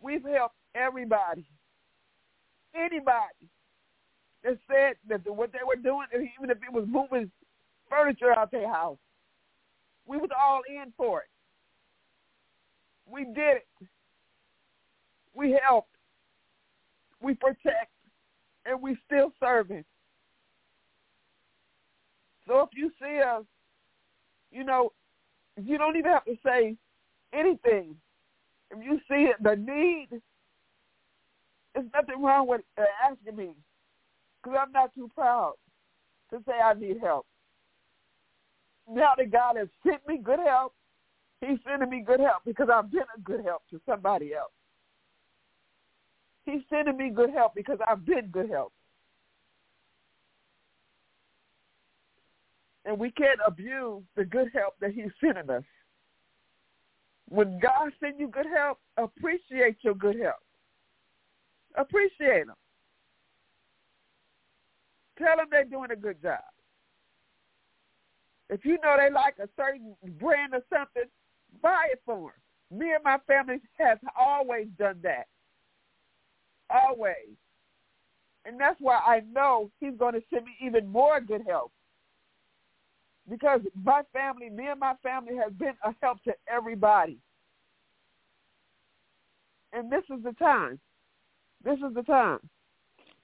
we've 0.00 0.24
helped 0.24 0.56
everybody. 0.74 1.46
Anybody 2.74 3.48
that 4.42 4.58
said 4.68 4.94
that 5.08 5.30
what 5.30 5.52
they 5.52 5.58
were 5.66 5.76
doing, 5.76 6.06
even 6.14 6.50
if 6.50 6.58
it 6.58 6.72
was 6.72 6.86
moving 6.88 7.30
furniture 7.88 8.32
out 8.32 8.50
their 8.50 8.68
house, 8.72 8.98
we 10.06 10.16
was 10.16 10.30
all 10.38 10.62
in 10.68 10.92
for 10.96 11.20
it. 11.20 11.28
We 13.06 13.24
did 13.24 13.58
it. 13.58 13.66
We 15.34 15.58
helped. 15.62 15.94
We 17.20 17.34
protect. 17.34 17.90
And 18.64 18.80
we 18.80 18.96
still 19.06 19.32
serving. 19.38 19.84
So 22.46 22.60
if 22.60 22.70
you 22.74 22.90
see 23.00 23.20
us, 23.20 23.44
you 24.50 24.64
know, 24.64 24.92
you 25.62 25.78
don't 25.78 25.96
even 25.96 26.10
have 26.10 26.24
to 26.24 26.36
say 26.44 26.76
anything. 27.32 27.96
If 28.70 28.82
you 28.82 28.98
see 29.08 29.24
it, 29.30 29.36
the 29.42 29.56
need, 29.56 30.20
there's 31.74 31.86
nothing 31.94 32.22
wrong 32.22 32.46
with 32.46 32.62
uh, 32.78 32.84
asking 33.08 33.36
me 33.36 33.54
because 34.42 34.58
I'm 34.60 34.72
not 34.72 34.94
too 34.94 35.08
proud 35.14 35.54
to 36.30 36.38
say 36.46 36.52
I 36.52 36.74
need 36.74 36.98
help. 37.00 37.26
Now 38.90 39.12
that 39.16 39.30
God 39.30 39.56
has 39.56 39.68
sent 39.86 40.06
me 40.08 40.18
good 40.18 40.40
help, 40.44 40.74
He's 41.40 41.58
sending 41.68 41.90
me 41.90 42.04
good 42.06 42.20
help 42.20 42.44
because 42.46 42.68
I've 42.72 42.90
been 42.90 43.02
a 43.16 43.20
good 43.20 43.44
help 43.44 43.62
to 43.70 43.80
somebody 43.84 44.32
else. 44.32 44.52
He's 46.44 46.62
sending 46.70 46.96
me 46.96 47.10
good 47.10 47.30
help 47.30 47.54
because 47.54 47.78
I've 47.86 48.06
been 48.06 48.28
good 48.28 48.48
help. 48.48 48.72
And 52.84 52.98
we 52.98 53.10
can't 53.12 53.38
abuse 53.46 54.02
the 54.16 54.24
good 54.24 54.48
help 54.52 54.74
that 54.80 54.92
he's 54.92 55.10
sending 55.20 55.48
us. 55.50 55.62
When 57.28 57.58
God 57.60 57.92
sends 58.00 58.18
you 58.18 58.28
good 58.28 58.46
help, 58.54 58.78
appreciate 58.96 59.76
your 59.82 59.94
good 59.94 60.18
help. 60.20 60.36
Appreciate 61.76 62.46
them. 62.46 62.56
Tell 65.18 65.36
them 65.36 65.46
they're 65.50 65.64
doing 65.64 65.90
a 65.92 65.96
good 65.96 66.20
job. 66.20 66.40
If 68.50 68.64
you 68.64 68.78
know 68.82 68.96
they 68.98 69.10
like 69.10 69.36
a 69.38 69.48
certain 69.56 69.94
brand 70.20 70.52
or 70.52 70.62
something, 70.68 71.04
buy 71.62 71.86
it 71.92 72.02
for 72.04 72.32
him. 72.32 72.78
Me 72.78 72.92
and 72.92 73.04
my 73.04 73.18
family 73.26 73.60
have 73.78 73.98
always 74.18 74.66
done 74.78 74.98
that. 75.02 75.26
Always. 76.68 77.36
And 78.44 78.60
that's 78.60 78.80
why 78.80 78.96
I 78.96 79.22
know 79.32 79.70
he's 79.80 79.96
going 79.98 80.14
to 80.14 80.22
send 80.32 80.44
me 80.44 80.52
even 80.62 80.86
more 80.88 81.20
good 81.20 81.42
help. 81.46 81.72
Because 83.28 83.60
my 83.84 84.02
family, 84.12 84.50
me 84.50 84.66
and 84.68 84.80
my 84.80 84.94
family 85.02 85.36
have 85.36 85.58
been 85.58 85.74
a 85.84 85.94
help 86.02 86.22
to 86.24 86.32
everybody. 86.52 87.18
And 89.72 89.90
this 89.90 90.02
is 90.14 90.22
the 90.22 90.32
time. 90.32 90.78
This 91.64 91.78
is 91.78 91.94
the 91.94 92.02
time. 92.02 92.40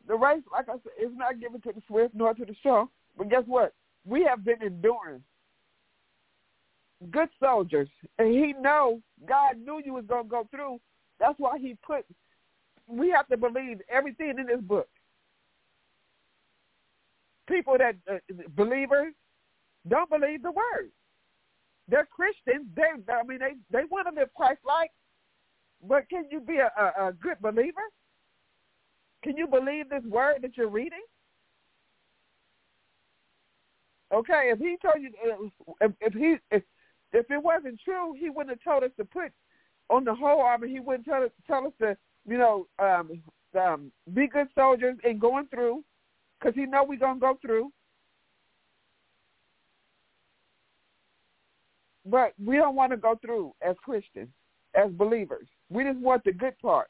The 0.07 0.15
race, 0.15 0.43
like 0.51 0.69
I 0.69 0.75
said, 0.75 0.93
is 1.05 1.13
not 1.15 1.41
given 1.41 1.61
to 1.63 1.73
the 1.73 1.83
swift 1.87 2.15
nor 2.15 2.33
to 2.35 2.45
the 2.45 2.55
strong. 2.61 2.89
But 3.17 3.29
guess 3.29 3.43
what? 3.47 3.75
We 4.07 4.25
have 4.25 4.45
been 4.45 4.63
enduring 4.63 5.23
good 7.11 7.29
soldiers, 7.41 7.89
and 8.19 8.29
he 8.29 8.55
know 8.61 9.01
God 9.27 9.59
knew 9.59 9.83
you 9.85 9.95
was 9.95 10.05
gonna 10.09 10.29
go 10.29 10.47
through. 10.51 10.81
That's 11.21 11.39
why 11.39 11.59
he 11.59 11.77
put. 11.87 12.05
We 12.87 13.11
have 13.11 13.27
to 13.29 13.37
believe 13.37 13.81
everything 13.91 14.35
in 14.39 14.47
this 14.47 14.61
book. 14.61 14.89
People 17.47 17.77
that 17.79 17.97
uh, 18.11 18.19
believers 18.57 19.13
don't 19.89 20.11
believe 20.11 20.43
the 20.43 20.53
word. 20.53 20.91
They're 21.89 22.07
Christians. 22.07 22.67
They, 22.77 23.13
I 23.13 23.23
mean, 23.25 23.39
they 23.39 23.55
they 23.71 23.85
want 23.91 24.09
to 24.09 24.15
live 24.21 24.29
Christ-like, 24.35 24.91
but 25.83 26.09
can 26.09 26.25
you 26.31 26.41
be 26.41 26.59
a, 26.59 26.71
a, 26.79 27.09
a 27.09 27.13
good 27.13 27.41
believer? 27.41 27.81
Can 29.25 29.37
you 29.37 29.47
believe 29.47 29.89
this 29.89 30.05
word 30.05 30.43
that 30.43 30.57
you're 30.57 30.69
reading? 30.69 31.03
Okay, 34.13 34.51
if 34.53 34.59
he 34.59 34.77
told 34.81 35.03
you, 35.03 35.11
if, 35.81 35.93
if 36.01 36.13
he 36.15 36.37
if 36.51 36.63
if 37.13 37.31
it 37.31 37.43
wasn't 37.43 37.81
true, 37.85 38.15
he 38.19 38.31
wouldn't 38.31 38.51
have 38.51 38.73
told 38.73 38.85
us 38.85 38.91
to 38.99 39.05
put 39.05 39.33
on 39.91 40.05
the 40.05 40.15
whole 40.15 40.41
armor. 40.41 40.67
He 40.67 40.81
wouldn't 40.81 41.07
tell 41.07 41.23
us 41.23 41.31
tell 41.47 41.67
us 41.67 41.73
to, 41.81 41.97
you 42.27 42.39
know, 42.39 42.67
um, 42.79 43.23
um, 43.59 43.93
be 44.15 44.27
good 44.27 44.49
soldiers 44.55 44.97
and 45.05 45.21
going 45.21 45.47
through, 45.47 45.85
because 46.39 46.55
he 46.55 46.65
know 46.67 46.85
we're 46.85 46.99
gonna 46.99 47.21
go 47.21 47.39
through. 47.41 47.73
But 52.11 52.33
we 52.43 52.57
don't 52.57 52.75
want 52.75 52.93
to 52.93 52.97
go 52.97 53.19
through 53.21 53.53
as 53.61 53.77
Christians, 53.85 54.29
as 54.75 54.91
believers. 54.93 55.47
We 55.69 55.85
just 55.85 55.99
want 55.99 56.25
the 56.25 56.33
good 56.33 56.59
part. 56.59 56.89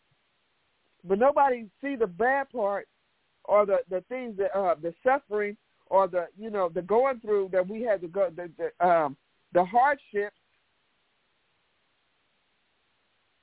But 1.05 1.19
nobody 1.19 1.67
see 1.83 1.97
the 1.97 2.07
bad 2.07 2.51
part 2.51 2.89
or 3.45 3.67
the 3.67 3.79
the 3.89 4.03
things 4.09 4.37
that 4.37 4.57
uh 4.57 4.75
the 4.81 4.95
suffering 5.03 5.57
or 5.87 6.07
the 6.07 6.27
you 6.39 6.51
know 6.51 6.69
the 6.69 6.83
going 6.83 7.19
through 7.21 7.49
that 7.53 7.67
we 7.67 7.83
had 7.83 8.01
to 8.03 8.09
go 8.09 8.31
the 8.35 8.51
the 8.59 8.87
um 8.87 9.17
the 9.53 9.65
hardships. 9.65 10.37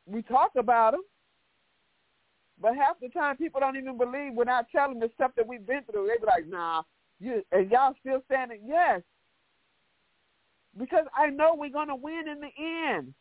We 0.05 0.21
talk 0.21 0.51
about 0.55 0.91
them, 0.91 1.01
but 2.61 2.75
half 2.75 2.99
the 3.01 3.09
time 3.09 3.37
people 3.37 3.59
don't 3.59 3.75
even 3.75 3.97
believe 3.97 4.33
when 4.33 4.47
I 4.47 4.61
tell 4.71 4.89
them 4.89 4.99
the 4.99 5.09
stuff 5.15 5.31
that 5.35 5.47
we've 5.47 5.65
been 5.65 5.81
through. 5.89 6.07
They 6.07 6.19
be 6.19 6.27
like, 6.27 6.47
"Nah, 6.47 6.83
you 7.19 7.43
and 7.51 7.71
y'all 7.71 7.95
still 8.01 8.21
standing?" 8.25 8.61
Yes, 8.65 9.01
because 10.77 11.05
I 11.15 11.29
know 11.29 11.55
we're 11.57 11.69
gonna 11.69 11.95
win 11.95 12.27
in 12.27 12.39
the 12.41 12.51
end. 12.89 13.13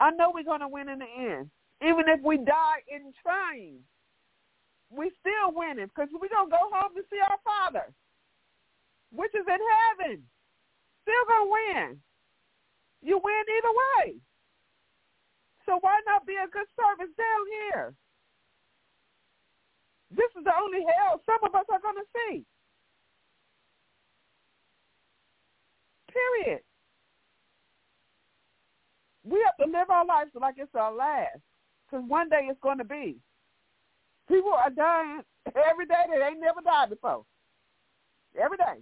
I 0.00 0.10
know 0.10 0.32
we're 0.34 0.44
gonna 0.44 0.68
win 0.68 0.88
in 0.88 0.98
the 0.98 1.06
end, 1.06 1.50
even 1.82 2.08
if 2.08 2.20
we 2.22 2.38
die 2.38 2.82
in 2.88 3.12
trying 3.22 3.78
we 4.90 5.10
still 5.18 5.50
winning 5.54 5.90
because 5.90 6.08
we're 6.14 6.30
going 6.30 6.50
to 6.50 6.56
go 6.56 6.64
home 6.70 6.94
to 6.94 7.02
see 7.10 7.18
our 7.18 7.38
Father, 7.42 7.90
which 9.10 9.34
is 9.34 9.46
in 9.46 9.62
heaven. 9.62 10.22
Still 11.02 11.24
going 11.26 11.46
to 11.46 11.54
win. 11.54 11.86
You 13.02 13.18
win 13.22 13.44
either 13.46 13.74
way. 13.74 14.18
So 15.66 15.78
why 15.82 15.98
not 16.06 16.26
be 16.26 16.34
a 16.38 16.50
good 16.50 16.66
service 16.78 17.10
down 17.18 17.42
here? 17.50 17.94
This 20.14 20.30
is 20.38 20.44
the 20.46 20.54
only 20.54 20.86
hell 20.86 21.20
some 21.26 21.42
of 21.42 21.54
us 21.54 21.66
are 21.70 21.82
going 21.82 21.98
to 21.98 22.08
see. 22.14 22.46
Period. 26.16 26.60
We 29.24 29.44
have 29.44 29.56
to 29.66 29.72
live 29.72 29.90
our 29.90 30.06
lives 30.06 30.30
like 30.40 30.54
it's 30.56 30.74
our 30.74 30.94
last 30.94 31.40
because 31.84 32.04
one 32.08 32.28
day 32.28 32.46
it's 32.48 32.60
going 32.62 32.78
to 32.78 32.84
be. 32.84 33.16
People 34.28 34.52
are 34.52 34.70
dying 34.70 35.22
every 35.46 35.86
day 35.86 36.04
that 36.08 36.26
ain't 36.26 36.40
never 36.40 36.60
died 36.60 36.90
before. 36.90 37.24
Every 38.40 38.56
day. 38.56 38.80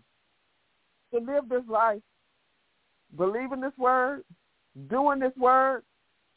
To 1.12 1.20
live 1.20 1.48
this 1.48 1.62
life, 1.68 2.02
believing 3.16 3.60
this 3.60 3.76
word, 3.78 4.24
doing 4.88 5.20
this 5.20 5.36
word, 5.36 5.82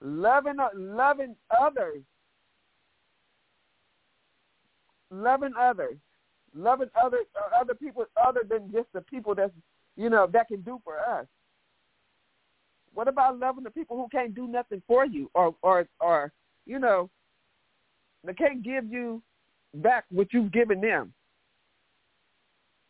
loving 0.01 0.57
loving 0.75 1.35
others, 1.59 2.03
loving 5.09 5.53
others, 5.59 5.97
loving 6.55 6.89
other 7.01 7.19
uh, 7.35 7.61
other 7.61 7.73
people 7.73 8.05
other 8.23 8.41
than 8.47 8.71
just 8.71 8.87
the 8.93 9.01
people 9.01 9.33
that's 9.33 9.51
you 9.97 10.09
know 10.09 10.27
that 10.31 10.47
can 10.47 10.61
do 10.61 10.79
for 10.83 10.99
us. 10.99 11.25
What 12.93 13.07
about 13.07 13.37
loving 13.37 13.63
the 13.63 13.69
people 13.69 13.97
who 13.97 14.07
can't 14.09 14.33
do 14.33 14.47
nothing 14.47 14.81
for 14.87 15.05
you, 15.05 15.29
or 15.33 15.53
or 15.61 15.87
or 15.99 16.31
you 16.65 16.79
know 16.79 17.09
they 18.23 18.33
can't 18.33 18.63
give 18.63 18.85
you 18.85 19.21
back 19.73 20.05
what 20.09 20.27
you've 20.31 20.51
given 20.51 20.81
them. 20.81 21.13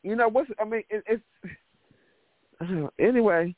You 0.04 0.16
know 0.16 0.30
what's? 0.30 0.50
I 0.60 0.66
mean, 0.66 0.84
it, 0.90 1.04
it's 1.08 1.24
anyway. 3.00 3.56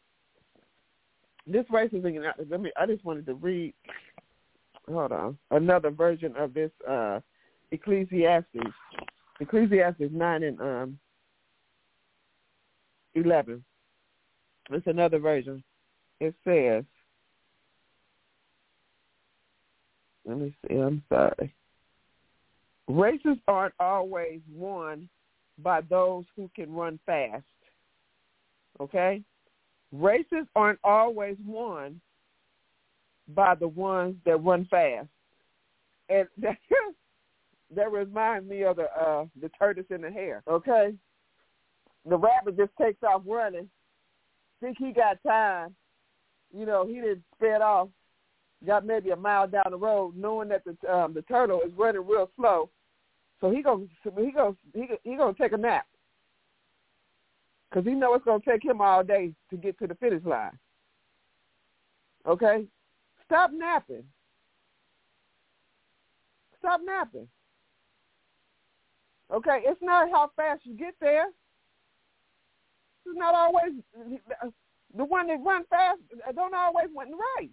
This 1.48 1.66
racism. 1.72 2.24
Let 2.50 2.62
me. 2.62 2.72
I 2.80 2.86
just 2.86 3.04
wanted 3.04 3.26
to 3.26 3.34
read. 3.36 3.74
Hold 4.88 5.12
on. 5.12 5.38
Another 5.52 5.90
version 5.90 6.36
of 6.38 6.54
this 6.54 6.72
uh, 6.88 7.20
Ecclesiastes. 7.72 8.48
Ecclesiastes 9.40 10.12
nine 10.12 10.44
and 10.44 10.60
um, 10.60 11.00
eleven. 13.24 13.64
It's 14.72 14.88
another 14.88 15.20
version. 15.20 15.64
It 16.20 16.36
says. 16.44 16.84
Let 20.26 20.38
me 20.38 20.56
see. 20.68 20.76
I'm 20.76 21.02
sorry. 21.10 21.56
Races 22.88 23.38
aren't 23.48 23.74
always 23.80 24.42
won 24.54 25.10
by 25.64 25.82
those 25.82 26.26
who 26.36 26.50
can 26.56 26.72
run 26.74 27.00
fast. 27.06 27.44
Okay? 28.80 29.24
Races 29.92 30.46
aren't 30.56 30.80
always 30.84 31.38
won 31.46 32.00
by 33.36 33.56
the 33.56 33.68
ones 33.68 34.16
that 34.26 34.44
run 34.44 34.68
fast. 34.70 35.08
And 36.10 36.28
that, 36.42 36.58
that 37.76 37.92
reminds 37.92 38.50
me 38.50 38.64
of 38.64 38.78
the 38.78 38.88
uh 39.00 39.26
the 39.42 39.50
tortoise 39.58 39.86
in 39.90 40.02
the 40.02 40.12
hare. 40.12 40.44
Okay? 40.48 40.94
The 42.10 42.18
rabbit 42.18 42.58
just 42.58 42.72
takes 42.82 43.04
off 43.04 43.22
running, 43.26 43.70
think 44.60 44.78
he 44.80 44.92
got 44.92 45.22
time. 45.24 45.76
You 46.52 46.66
know, 46.66 46.88
he 46.88 46.96
didn't 46.96 47.24
sped 47.36 47.62
off, 47.62 47.90
got 48.66 48.86
maybe 48.86 49.12
a 49.12 49.16
mile 49.16 49.48
down 49.48 49.68
the 49.70 49.78
road, 49.78 50.16
knowing 50.18 50.50
that 50.50 50.64
the 50.66 50.94
um, 50.94 51.14
the 51.14 51.22
turtle 51.24 51.62
is 51.66 51.72
running 51.78 52.06
real 52.08 52.30
slow, 52.36 52.70
so 53.40 53.52
he 53.52 53.62
gonna 53.62 53.86
he 54.04 54.32
gonna 54.32 54.56
he 54.74 54.88
he 55.04 55.16
gonna 55.16 55.36
take 55.40 55.52
a 55.52 55.58
nap 55.58 55.86
because 57.70 57.86
he 57.86 57.94
know 57.94 58.16
it's 58.16 58.26
gonna 58.26 58.42
take 58.44 58.64
him 58.64 58.82
all 58.82 59.04
day 59.04 59.32
to 59.52 59.58
get 59.58 59.78
to 59.78 59.88
the 59.88 59.96
finish 59.96 60.24
line. 60.26 60.58
Okay, 62.28 62.66
stop 63.26 63.52
napping. 63.54 64.04
Stop 66.58 66.82
napping. 66.84 67.28
Okay, 69.32 69.62
it's 69.64 69.82
not 69.82 70.10
how 70.10 70.32
fast 70.36 70.62
you 70.64 70.76
get 70.76 70.96
there. 71.00 71.28
It's 73.06 73.18
not 73.18 73.36
always 73.36 73.74
the 74.96 75.06
one 75.06 75.28
that 75.28 75.40
run 75.44 75.64
fast. 75.70 76.00
Don't 76.36 76.54
always 76.54 76.88
win 76.94 77.12
the 77.12 77.18
race. 77.40 77.50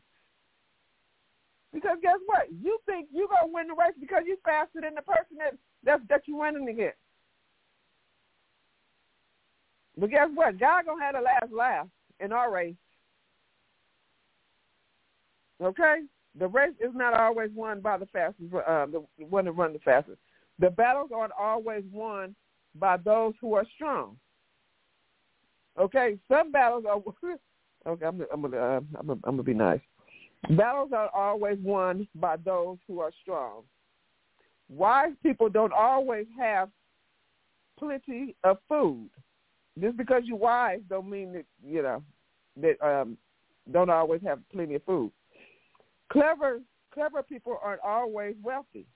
Because 1.72 1.98
guess 2.02 2.18
what? 2.26 2.46
You 2.62 2.78
think 2.86 3.08
you're 3.12 3.28
gonna 3.28 3.52
win 3.52 3.68
the 3.68 3.74
race 3.74 3.94
because 4.00 4.22
you're 4.26 4.36
faster 4.44 4.80
than 4.80 4.94
the 4.94 5.02
person 5.02 5.36
that 5.38 5.54
that 5.84 6.00
that 6.08 6.22
you're 6.26 6.40
running 6.40 6.68
against. 6.68 6.96
But 9.98 10.10
guess 10.10 10.28
what? 10.34 10.58
God 10.58 10.86
gonna 10.86 11.02
have 11.02 11.14
the 11.14 11.20
last 11.20 11.52
laugh 11.52 11.86
in 12.20 12.32
our 12.32 12.52
race. 12.52 12.74
Okay, 15.62 16.02
the 16.38 16.48
race 16.48 16.74
is 16.80 16.94
not 16.94 17.14
always 17.14 17.50
won 17.54 17.80
by 17.80 17.96
the 17.96 18.06
fastest, 18.06 18.52
uh, 18.54 18.86
the 18.86 19.04
one 19.18 19.46
that 19.46 19.52
run 19.52 19.72
the 19.72 19.78
fastest. 19.78 20.18
The 20.58 20.70
battles 20.70 21.10
aren't 21.14 21.32
always 21.38 21.84
won 21.92 22.34
by 22.74 22.98
those 22.98 23.34
who 23.40 23.54
are 23.54 23.66
strong. 23.74 24.16
Okay, 25.78 26.18
some 26.28 26.50
battles 26.50 26.84
are. 26.88 26.96
okay, 27.86 28.06
I'm, 28.06 28.24
I'm 28.32 28.42
gonna, 28.42 28.56
uh, 28.56 28.80
I'm, 28.98 29.06
gonna, 29.06 29.20
I'm 29.24 29.32
gonna 29.32 29.42
be 29.42 29.54
nice. 29.54 29.80
Battles 30.50 30.90
are 30.92 31.10
always 31.14 31.58
won 31.62 32.06
by 32.14 32.36
those 32.36 32.78
who 32.86 33.00
are 33.00 33.10
strong. 33.22 33.62
Wise 34.68 35.12
people 35.22 35.48
don't 35.48 35.72
always 35.72 36.26
have 36.38 36.68
plenty 37.78 38.34
of 38.44 38.58
food. 38.68 39.10
Just 39.80 39.96
because 39.96 40.22
you're 40.24 40.36
wise 40.36 40.80
don't 40.88 41.10
mean 41.10 41.32
that 41.34 41.44
you 41.64 41.82
know 41.82 42.02
that 42.60 42.82
um, 42.82 43.18
don't 43.72 43.90
always 43.90 44.22
have 44.24 44.38
plenty 44.50 44.76
of 44.76 44.84
food. 44.84 45.10
Clever 46.10 46.60
clever 46.94 47.22
people 47.22 47.58
aren't 47.62 47.82
always 47.82 48.34
wealthy. 48.42 48.86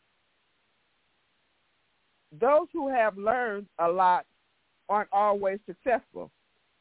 Those 2.41 2.69
who 2.73 2.89
have 2.89 3.19
learned 3.19 3.67
a 3.79 3.89
lot 3.89 4.25
aren't 4.89 5.11
always 5.13 5.59
successful. 5.67 6.31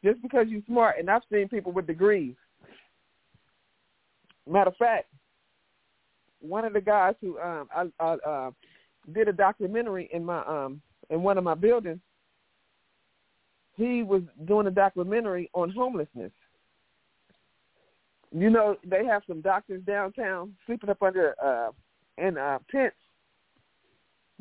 Just 0.04 0.22
because 0.22 0.48
you're 0.48 0.62
smart, 0.66 0.96
and 0.98 1.10
I've 1.10 1.22
seen 1.32 1.50
people 1.50 1.72
with 1.72 1.88
degrees 1.88 2.36
Matter 4.50 4.70
of 4.70 4.78
fact, 4.78 5.08
one 6.42 6.66
of 6.66 6.74
the 6.74 6.82
guys 6.82 7.14
who 7.22 7.38
um 7.40 7.70
I, 7.74 7.86
I 8.00 8.14
uh, 8.14 8.52
did 9.14 9.28
a 9.28 9.34
documentary 9.34 10.10
in 10.12 10.26
my 10.26 10.44
um 10.46 10.82
in 11.10 11.22
one 11.22 11.38
of 11.38 11.44
my 11.44 11.54
buildings, 11.54 12.00
he 13.76 14.02
was 14.02 14.24
doing 14.46 14.68
a 14.68 14.72
documentary 14.72 15.50
on 15.54 15.70
homelessness. 15.70 16.32
You 18.32 18.50
know, 18.50 18.78
they 18.86 19.06
have 19.06 19.24
some 19.28 19.42
doctors 19.42 19.84
downtown 19.86 20.56
sleeping 20.66 20.90
up 20.90 21.02
under 21.04 21.36
uh 21.44 21.72
in 22.18 22.38
uh 22.38 22.60
tents. 22.72 22.96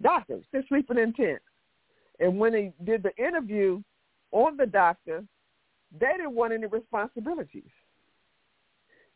Doctors, 0.01 0.45
they're 0.53 0.65
sleeping 0.69 0.99
in 0.99 1.13
tents. 1.13 1.45
And 2.21 2.39
when 2.39 2.53
they 2.53 2.73
did 2.85 3.03
the 3.03 3.15
interview 3.23 3.83
on 4.33 4.57
the 4.57 4.67
doctor, 4.67 5.25
they 5.93 6.13
didn't 6.17 6.35
want 6.35 6.53
any 6.53 6.67
responsibilities. 6.67 7.71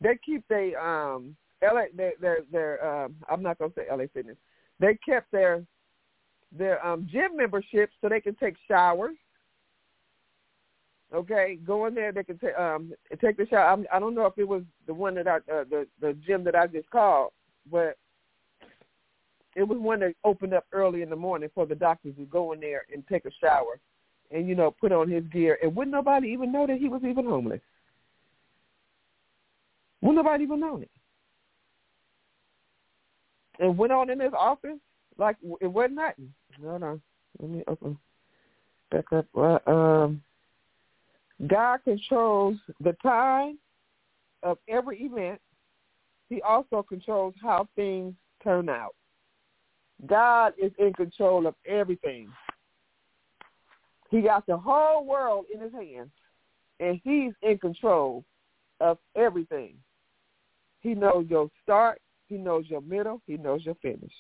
They 0.01 0.19
keep 0.25 0.47
their 0.49 0.79
um 0.81 1.37
LA 1.63 1.85
their 1.95 2.13
their, 2.21 2.39
their 2.51 3.05
um 3.05 3.15
I'm 3.31 3.43
not 3.43 3.59
gonna 3.59 3.73
say 3.77 3.87
LA 3.91 4.05
Fitness. 4.13 4.37
They 4.81 4.99
kept 5.07 5.31
their 5.33 5.65
their 6.51 6.85
um 6.85 7.07
gym 7.11 7.37
memberships 7.37 7.93
so 8.01 8.09
they 8.09 8.21
can 8.21 8.35
take 8.35 8.57
showers. 8.69 9.17
Okay, 11.15 11.59
go 11.65 11.87
in 11.87 11.95
there. 11.95 12.11
They 12.11 12.25
can 12.25 12.39
take 12.39 12.57
um 12.59 12.93
take 13.21 13.37
the 13.37 13.47
shower. 13.47 13.67
I'm, 13.67 13.87
I 13.93 13.99
don't 13.99 14.15
know 14.15 14.27
if 14.27 14.39
it 14.39 14.49
was 14.49 14.63
the 14.87 14.95
one 14.95 15.15
that 15.17 15.29
I 15.29 15.37
uh, 15.37 15.65
the 15.71 15.87
the 16.01 16.15
gym 16.27 16.43
that 16.45 16.57
I 16.57 16.67
just 16.67 16.91
called, 16.91 17.33
but 17.71 17.97
it 19.55 19.63
was 19.63 19.79
one 19.79 20.01
that 20.01 20.15
opened 20.25 20.55
up 20.55 20.65
early 20.73 21.03
in 21.03 21.11
the 21.11 21.17
morning 21.17 21.51
for 21.55 21.67
the 21.67 21.75
doctors 21.75 22.17
to 22.17 22.25
go 22.25 22.53
in 22.53 22.61
there 22.61 22.83
and 22.93 23.07
take 23.07 23.27
a 23.27 23.31
shower, 23.41 23.79
and 24.33 24.49
you 24.49 24.55
know 24.55 24.71
put 24.71 24.93
on 24.93 25.11
his 25.11 25.25
gear, 25.33 25.59
and 25.63 25.75
wouldn't 25.75 25.93
nobody 25.93 26.29
even 26.29 26.53
know 26.53 26.67
that 26.67 26.79
he 26.79 26.89
was 26.89 27.03
even 27.05 27.27
homeless. 27.27 27.61
Wouldn't 30.01 30.25
nobody 30.25 30.45
even 30.45 30.61
know 30.61 30.79
it. 30.79 30.91
And 33.61 33.79
went 33.79 33.93
on 33.93 34.11
in 34.11 34.19
his 34.19 34.33
office 34.37 34.79
like 35.19 35.37
it 35.61 35.67
wasn't 35.67 35.95
nothing. 35.95 36.33
Hold 36.63 36.83
on, 36.83 37.03
let 37.39 37.51
me 37.51 37.63
open 37.69 37.99
back 38.91 39.13
up. 39.13 39.27
Uh, 39.37 39.59
um, 39.71 40.23
God 41.47 41.81
controls 41.85 42.57
the 42.81 42.93
time 43.03 43.59
of 44.43 44.59
every 44.69 45.03
event. 45.03 45.41
He 46.29 46.41
also 46.43 46.83
controls 46.83 47.35
how 47.43 47.69
things 47.77 48.15
turn 48.43 48.69
out. 48.69 48.95
God 50.07 50.55
is 50.61 50.73
in 50.79 50.93
control 50.95 51.47
of 51.47 51.55
everything. 51.67 52.29
He 54.13 54.21
got 54.21 54.47
the 54.47 54.59
whole 54.59 55.07
world 55.07 55.47
in 55.53 55.59
his 55.59 55.73
hands, 55.73 56.11
and 56.81 57.01
he's 57.03 57.33
in 57.41 57.57
control 57.57 58.27
of 58.79 58.99
everything. 59.17 59.77
He 60.81 60.93
knows 60.95 61.25
your 61.31 61.49
start. 61.63 61.99
He 62.29 62.37
knows 62.37 62.67
your 62.69 62.83
middle. 62.83 63.23
He 63.27 63.39
knows 63.39 63.65
your 63.65 63.75
finish. 63.77 64.13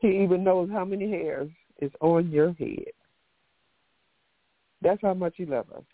He 0.00 0.08
even 0.24 0.42
knows 0.42 0.68
how 0.72 0.84
many 0.84 1.08
hairs 1.08 1.48
is 1.80 1.92
on 2.00 2.32
your 2.32 2.52
head. 2.54 2.90
That's 4.82 5.02
how 5.02 5.14
much 5.14 5.34
he 5.36 5.46
loves 5.46 5.70
us. 5.70 5.84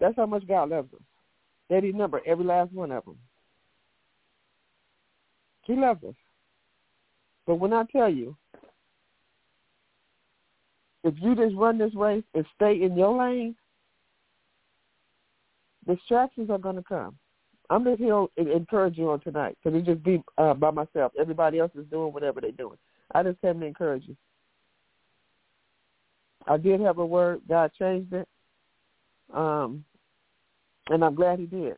That's 0.00 0.16
how 0.16 0.26
much 0.26 0.44
God 0.48 0.70
loves 0.70 0.92
us. 0.92 1.02
That 1.70 1.84
he 1.84 1.92
numbered 1.92 2.22
every 2.26 2.44
last 2.44 2.72
one 2.72 2.90
of 2.90 3.04
them. 3.04 3.18
He 5.66 5.76
loves 5.76 6.02
us. 6.02 6.14
But 7.46 7.56
when 7.56 7.72
I 7.72 7.84
tell 7.92 8.10
you, 8.10 8.36
if 11.04 11.14
you 11.18 11.36
just 11.36 11.54
run 11.54 11.78
this 11.78 11.94
race 11.94 12.24
and 12.34 12.44
stay 12.56 12.82
in 12.82 12.96
your 12.96 13.16
lane, 13.16 13.54
distractions 15.86 16.50
are 16.50 16.58
going 16.58 16.76
to 16.76 16.82
come. 16.82 17.16
I'm 17.70 17.84
just 17.84 17.98
here 18.00 18.26
to 18.38 18.52
encourage 18.52 18.98
you 18.98 19.10
on 19.10 19.20
tonight 19.20 19.56
because 19.62 19.78
it 19.78 19.84
just 19.84 20.02
be 20.02 20.22
uh, 20.38 20.54
by 20.54 20.70
myself. 20.70 21.12
Everybody 21.18 21.58
else 21.58 21.72
is 21.78 21.86
doing 21.90 22.12
whatever 22.12 22.40
they're 22.40 22.52
doing. 22.52 22.78
I 23.14 23.22
just 23.22 23.40
came 23.40 23.60
to 23.60 23.66
encourage 23.66 24.04
you. 24.06 24.16
I 26.46 26.56
did 26.56 26.80
have 26.80 26.98
a 26.98 27.06
word. 27.06 27.40
God 27.48 27.70
changed 27.78 28.12
it, 28.12 28.28
um, 29.32 29.84
and 30.88 31.02
I'm 31.04 31.14
glad 31.14 31.38
He 31.38 31.46
did, 31.46 31.76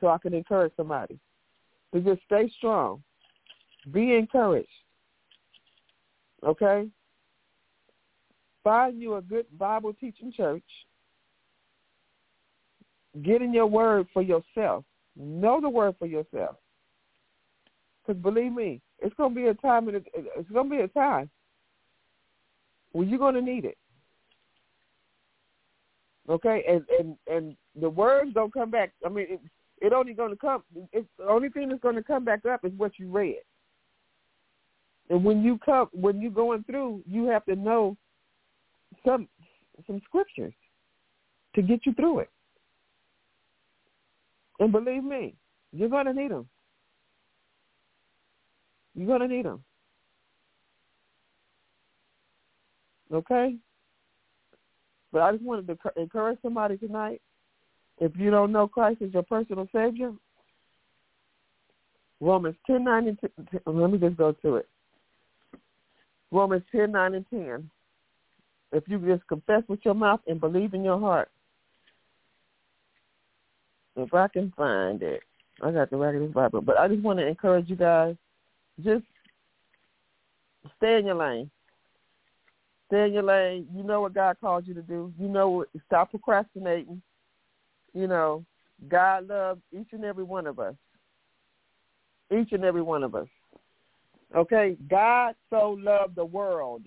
so 0.00 0.08
I 0.08 0.18
can 0.18 0.34
encourage 0.34 0.72
somebody 0.76 1.18
to 1.92 2.00
just 2.00 2.22
stay 2.24 2.52
strong, 2.56 3.02
be 3.92 4.14
encouraged. 4.14 4.68
Okay. 6.44 6.88
Find 8.64 9.00
you 9.00 9.16
a 9.16 9.22
good 9.22 9.46
Bible 9.58 9.92
teaching 9.98 10.32
church. 10.32 10.62
Get 13.22 13.42
in 13.42 13.52
your 13.52 13.66
word 13.66 14.06
for 14.12 14.22
yourself. 14.22 14.84
Know 15.16 15.60
the 15.60 15.68
word 15.68 15.96
for 15.98 16.06
yourself. 16.06 16.56
Because 18.06 18.20
believe 18.22 18.52
me, 18.52 18.80
it's 19.00 19.14
gonna 19.16 19.34
be 19.34 19.46
a 19.46 19.54
time. 19.54 19.88
It's 19.88 20.50
gonna 20.50 20.70
be 20.70 20.78
a 20.78 20.88
time 20.88 21.28
when 22.92 23.08
you're 23.08 23.18
going 23.18 23.34
to 23.34 23.42
need 23.42 23.64
it. 23.64 23.76
Okay, 26.28 26.64
and 26.68 26.84
and 26.98 27.16
and 27.26 27.56
the 27.80 27.90
words 27.90 28.32
don't 28.32 28.52
come 28.52 28.70
back. 28.70 28.92
I 29.04 29.08
mean, 29.08 29.26
it, 29.28 29.40
it 29.80 29.92
only 29.92 30.12
going 30.14 30.30
to 30.30 30.36
come. 30.36 30.62
It's 30.92 31.08
the 31.18 31.26
only 31.28 31.48
thing 31.48 31.68
that's 31.68 31.82
going 31.82 31.96
to 31.96 32.02
come 32.02 32.24
back 32.24 32.46
up 32.46 32.64
is 32.64 32.72
what 32.76 32.92
you 32.98 33.10
read. 33.10 33.40
And 35.10 35.24
when 35.24 35.42
you 35.42 35.58
come, 35.64 35.88
when 35.92 36.20
you're 36.20 36.30
going 36.30 36.62
through, 36.64 37.02
you 37.10 37.24
have 37.24 37.44
to 37.46 37.56
know 37.56 37.96
some 39.04 39.28
some 39.86 40.00
scriptures 40.04 40.54
to 41.54 41.62
get 41.62 41.84
you 41.84 41.92
through 41.94 42.20
it. 42.20 42.30
And 44.58 44.72
believe 44.72 45.02
me, 45.02 45.34
you're 45.72 45.88
going 45.88 46.06
to 46.06 46.12
need 46.12 46.30
them. 46.30 46.48
You're 48.94 49.06
going 49.06 49.28
to 49.28 49.34
need 49.34 49.46
them. 49.46 49.64
Okay? 53.12 53.56
But 55.12 55.22
I 55.22 55.32
just 55.32 55.44
wanted 55.44 55.66
to 55.66 55.76
encourage 56.00 56.38
somebody 56.42 56.76
tonight. 56.78 57.20
If 57.98 58.12
you 58.16 58.30
don't 58.30 58.52
know 58.52 58.66
Christ 58.66 59.02
as 59.02 59.12
your 59.12 59.22
personal 59.22 59.68
Savior, 59.72 60.12
Romans 62.20 62.56
10, 62.66 62.84
9, 62.84 63.08
and 63.08 63.18
10, 63.20 63.60
let 63.66 63.90
me 63.90 63.98
just 63.98 64.16
go 64.16 64.32
to 64.32 64.56
it. 64.56 64.68
Romans 66.30 66.62
10, 66.72 66.92
9, 66.92 67.14
and 67.14 67.26
10. 67.30 67.70
If 68.72 68.84
you 68.88 68.98
just 68.98 69.26
confess 69.28 69.62
with 69.68 69.80
your 69.84 69.94
mouth 69.94 70.20
and 70.26 70.40
believe 70.40 70.74
in 70.74 70.82
your 70.82 70.98
heart, 70.98 71.30
if 73.96 74.14
I 74.14 74.28
can 74.28 74.52
find 74.56 75.02
it, 75.02 75.22
I 75.62 75.70
got 75.70 75.90
the 75.90 76.18
this 76.18 76.32
Bible. 76.32 76.62
But 76.62 76.78
I 76.78 76.88
just 76.88 77.02
want 77.02 77.18
to 77.18 77.26
encourage 77.26 77.68
you 77.68 77.76
guys, 77.76 78.16
just 78.82 79.04
stay 80.78 80.98
in 80.98 81.06
your 81.06 81.14
lane. 81.16 81.50
Stay 82.86 83.06
in 83.06 83.12
your 83.12 83.22
lane. 83.22 83.66
You 83.74 83.82
know 83.82 84.00
what 84.00 84.14
God 84.14 84.36
called 84.40 84.66
you 84.66 84.74
to 84.74 84.82
do. 84.82 85.12
You 85.18 85.28
know 85.28 85.50
what. 85.50 85.68
Stop 85.86 86.10
procrastinating. 86.10 87.02
You 87.94 88.06
know, 88.06 88.44
God 88.88 89.28
loves 89.28 89.60
each 89.72 89.88
and 89.92 90.04
every 90.04 90.24
one 90.24 90.46
of 90.46 90.58
us. 90.58 90.74
Each 92.34 92.52
and 92.52 92.64
every 92.64 92.82
one 92.82 93.02
of 93.02 93.14
us. 93.14 93.28
Okay? 94.34 94.76
God 94.88 95.34
so 95.50 95.76
loved 95.78 96.16
the 96.16 96.24
world. 96.24 96.82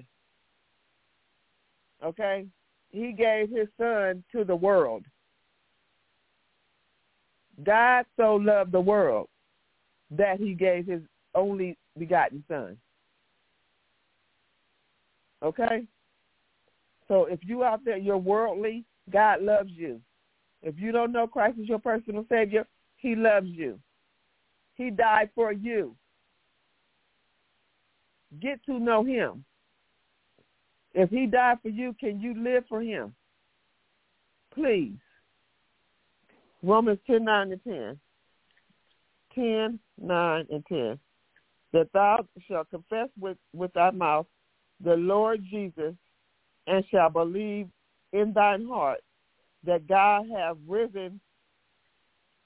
Okay? 2.03 2.45
He 2.91 3.11
gave 3.11 3.49
his 3.49 3.67
son 3.77 4.23
to 4.31 4.43
the 4.43 4.55
world. 4.55 5.03
God 7.63 8.05
so 8.17 8.35
loved 8.35 8.71
the 8.71 8.81
world 8.81 9.27
that 10.11 10.39
he 10.39 10.53
gave 10.53 10.85
his 10.85 11.01
only 11.33 11.77
begotten 11.97 12.43
son. 12.47 12.77
Okay? 15.43 15.85
So 17.07 17.25
if 17.25 17.39
you 17.43 17.63
out 17.63 17.85
there, 17.85 17.97
you're 17.97 18.17
worldly, 18.17 18.83
God 19.11 19.41
loves 19.41 19.71
you. 19.71 20.01
If 20.63 20.75
you 20.79 20.91
don't 20.91 21.11
know 21.11 21.27
Christ 21.27 21.59
as 21.61 21.69
your 21.69 21.79
personal 21.79 22.25
Savior, 22.29 22.65
he 22.97 23.15
loves 23.15 23.47
you. 23.47 23.79
He 24.75 24.89
died 24.89 25.29
for 25.35 25.51
you. 25.51 25.95
Get 28.41 28.63
to 28.65 28.79
know 28.79 29.03
him. 29.03 29.45
If 30.95 31.09
he 31.09 31.25
died 31.25 31.57
for 31.61 31.67
you, 31.67 31.93
can 31.99 32.21
you 32.21 32.33
live 32.41 32.63
for 32.69 32.81
him? 32.81 33.13
Please. 34.53 34.95
Romans 36.63 36.99
10, 37.05 37.25
9 37.25 37.51
and 37.51 37.63
10. 37.63 37.99
10, 39.35 39.79
9, 40.01 40.47
and 40.49 40.65
10. 40.65 40.99
That 41.73 41.91
thou 41.93 42.25
shalt 42.47 42.69
confess 42.69 43.09
with, 43.19 43.37
with 43.53 43.73
thy 43.73 43.91
mouth 43.91 44.25
the 44.81 44.95
Lord 44.95 45.43
Jesus 45.43 45.93
and 46.65 46.85
shall 46.89 47.09
believe 47.09 47.67
in 48.13 48.31
thine 48.33 48.65
heart 48.65 49.01
that 49.65 49.87
God 49.87 50.25
hath 50.33 50.55
risen 50.65 51.19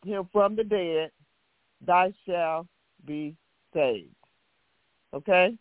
him 0.03 0.27
from 0.31 0.55
the 0.55 0.63
dead, 0.63 1.11
thou 1.85 2.11
shalt 2.25 2.67
be 3.05 3.35
saved. 3.73 4.15
Okay? 5.13 5.55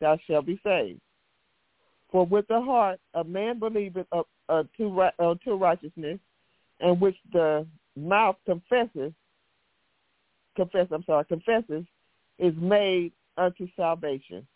Thou 0.00 0.18
shalt 0.26 0.46
be 0.46 0.60
saved. 0.62 1.00
For 2.10 2.26
with 2.26 2.46
the 2.48 2.60
heart 2.60 2.98
a 3.14 3.22
man 3.22 3.58
believeth 3.58 4.06
uh, 4.12 4.22
uh, 4.48 4.64
to, 4.76 5.00
uh, 5.00 5.34
to 5.44 5.54
righteousness, 5.54 6.18
and 6.80 7.00
which 7.00 7.16
the 7.32 7.66
mouth 7.96 8.36
confesses, 8.46 9.12
confess, 10.56 10.88
I'm 10.90 11.04
sorry, 11.04 11.24
confesses, 11.26 11.84
is 12.38 12.54
made 12.56 13.12
unto 13.36 13.68
salvation. 13.76 14.46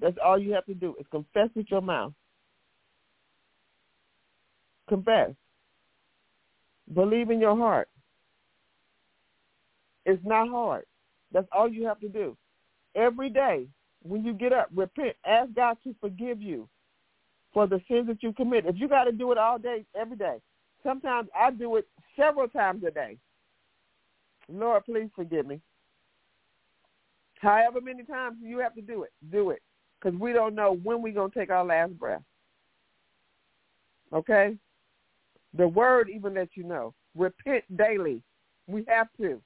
That's 0.00 0.16
all 0.24 0.38
you 0.38 0.52
have 0.52 0.66
to 0.66 0.74
do 0.74 0.94
is 0.98 1.06
confess 1.10 1.48
with 1.54 1.66
your 1.70 1.80
mouth. 1.80 2.12
Confess. 4.88 5.30
Believe 6.92 7.30
in 7.30 7.40
your 7.40 7.56
heart. 7.56 7.88
It's 10.04 10.22
not 10.24 10.48
hard. 10.48 10.84
That's 11.32 11.48
all 11.50 11.68
you 11.68 11.86
have 11.86 12.00
to 12.00 12.08
do. 12.08 12.36
Every 12.94 13.30
day 13.30 13.66
when 14.08 14.24
you 14.24 14.32
get 14.32 14.52
up, 14.52 14.68
repent. 14.74 15.16
Ask 15.24 15.52
God 15.54 15.76
to 15.84 15.94
forgive 16.00 16.40
you 16.40 16.68
for 17.52 17.66
the 17.66 17.80
sins 17.88 18.06
that 18.08 18.22
you 18.22 18.32
commit. 18.32 18.66
If 18.66 18.76
you 18.78 18.88
got 18.88 19.04
to 19.04 19.12
do 19.12 19.32
it 19.32 19.38
all 19.38 19.58
day, 19.58 19.84
every 19.98 20.16
day. 20.16 20.36
Sometimes 20.82 21.28
I 21.34 21.50
do 21.50 21.76
it 21.76 21.88
several 22.16 22.48
times 22.48 22.84
a 22.84 22.90
day. 22.90 23.16
Lord, 24.48 24.84
please 24.84 25.08
forgive 25.14 25.46
me. 25.46 25.60
However 27.40 27.80
many 27.80 28.04
times 28.04 28.36
you 28.42 28.58
have 28.58 28.74
to 28.74 28.82
do 28.82 29.02
it, 29.02 29.12
do 29.30 29.50
it. 29.50 29.62
Because 29.98 30.18
we 30.18 30.32
don't 30.32 30.54
know 30.54 30.78
when 30.82 31.02
we're 31.02 31.14
going 31.14 31.30
to 31.30 31.38
take 31.38 31.50
our 31.50 31.64
last 31.64 31.98
breath. 31.98 32.22
Okay? 34.12 34.56
The 35.56 35.66
word 35.66 36.08
even 36.08 36.34
lets 36.34 36.56
you 36.56 36.64
know. 36.64 36.94
Repent 37.16 37.64
daily. 37.76 38.22
We 38.66 38.84
have 38.88 39.08
to. 39.20 39.40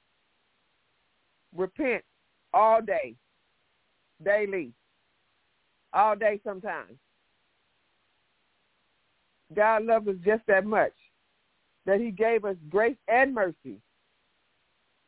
Repent 1.55 2.03
all 2.53 2.81
day, 2.81 3.15
daily, 4.23 4.71
all 5.93 6.15
day 6.15 6.39
sometimes. 6.43 6.97
God 9.53 9.83
loves 9.83 10.07
us 10.07 10.15
just 10.23 10.43
that 10.47 10.65
much 10.65 10.93
that 11.85 11.99
he 11.99 12.11
gave 12.11 12.45
us 12.45 12.55
grace 12.69 12.97
and 13.07 13.33
mercy. 13.33 13.77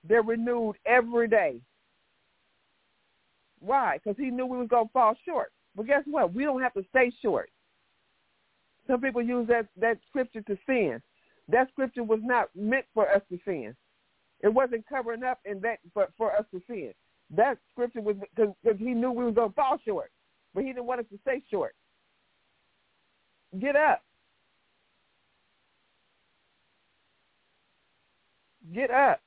They're 0.07 0.23
renewed 0.23 0.75
every 0.85 1.27
day. 1.27 1.61
Why? 3.59 3.99
Because 4.03 4.17
he 4.17 4.29
knew 4.29 4.45
we 4.45 4.57
was 4.57 4.67
going 4.67 4.87
to 4.87 4.91
fall 4.91 5.15
short. 5.25 5.51
But 5.75 5.87
guess 5.87 6.03
what? 6.05 6.33
We 6.33 6.43
don't 6.43 6.61
have 6.61 6.73
to 6.73 6.85
stay 6.89 7.11
short. 7.21 7.49
Some 8.87 8.99
people 8.99 9.21
use 9.21 9.47
that, 9.47 9.67
that 9.79 9.97
scripture 10.09 10.41
to 10.41 10.57
sin. 10.65 11.01
That 11.47 11.69
scripture 11.69 12.03
was 12.03 12.19
not 12.21 12.49
meant 12.55 12.85
for 12.93 13.09
us 13.09 13.21
to 13.31 13.39
sin. 13.45 13.75
It 14.41 14.53
wasn't 14.53 14.87
covering 14.87 15.23
up 15.23 15.39
in 15.45 15.61
that 15.61 15.79
for, 15.93 16.09
for 16.17 16.35
us 16.35 16.45
to 16.53 16.61
sin. 16.67 16.91
That 17.35 17.57
scripture 17.71 18.01
was 18.01 18.15
because 18.35 18.77
he 18.77 18.93
knew 18.93 19.11
we 19.11 19.23
were 19.23 19.31
going 19.31 19.49
to 19.49 19.55
fall 19.55 19.77
short, 19.85 20.11
but 20.53 20.63
he 20.63 20.69
didn't 20.69 20.85
want 20.85 20.99
us 20.99 21.05
to 21.11 21.19
stay 21.21 21.41
short. 21.49 21.73
Get 23.59 23.75
up. 23.75 24.01
Get 28.73 28.91
up. 28.91 29.19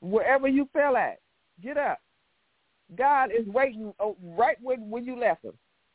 Wherever 0.00 0.46
you 0.48 0.68
fell 0.72 0.96
at, 0.96 1.18
get 1.62 1.78
up. 1.78 1.98
God 2.96 3.30
is 3.30 3.46
waiting 3.46 3.92
oh, 3.98 4.16
right 4.22 4.56
when 4.60 4.90
when 4.90 5.06
you 5.06 5.18
left 5.18 5.44
him. 5.44 5.54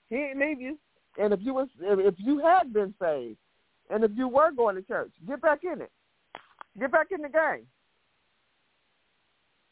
He 0.09 0.15
ain't 0.15 0.39
leave 0.39 0.59
you. 0.59 0.77
And 1.19 1.33
if 1.33 1.39
you 1.43 1.53
was 1.53 1.67
if 1.79 2.15
you 2.17 2.39
had 2.39 2.73
been 2.73 2.93
saved, 2.99 3.37
and 3.89 4.03
if 4.03 4.11
you 4.15 4.27
were 4.27 4.51
going 4.51 4.75
to 4.75 4.81
church, 4.81 5.11
get 5.27 5.41
back 5.41 5.59
in 5.63 5.81
it. 5.81 5.91
Get 6.79 6.91
back 6.91 7.07
in 7.11 7.21
the 7.21 7.29
game. 7.29 7.65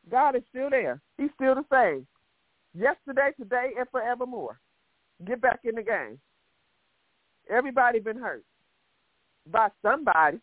God 0.09 0.35
is 0.35 0.43
still 0.49 0.69
there. 0.69 1.01
He's 1.17 1.29
still 1.35 1.55
the 1.55 1.65
same. 1.71 2.07
Yesterday, 2.73 3.31
today, 3.39 3.71
and 3.77 3.87
forevermore. 3.89 4.59
Get 5.25 5.41
back 5.41 5.61
in 5.63 5.75
the 5.75 5.83
game. 5.83 6.19
Everybody 7.49 7.99
been 7.99 8.17
hurt 8.17 8.43
by 9.51 9.69
somebody. 9.81 10.39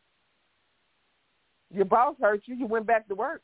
Your 1.70 1.84
boss 1.84 2.16
hurt 2.20 2.42
you. 2.46 2.54
You 2.54 2.66
went 2.66 2.86
back 2.86 3.06
to 3.08 3.14
work. 3.14 3.42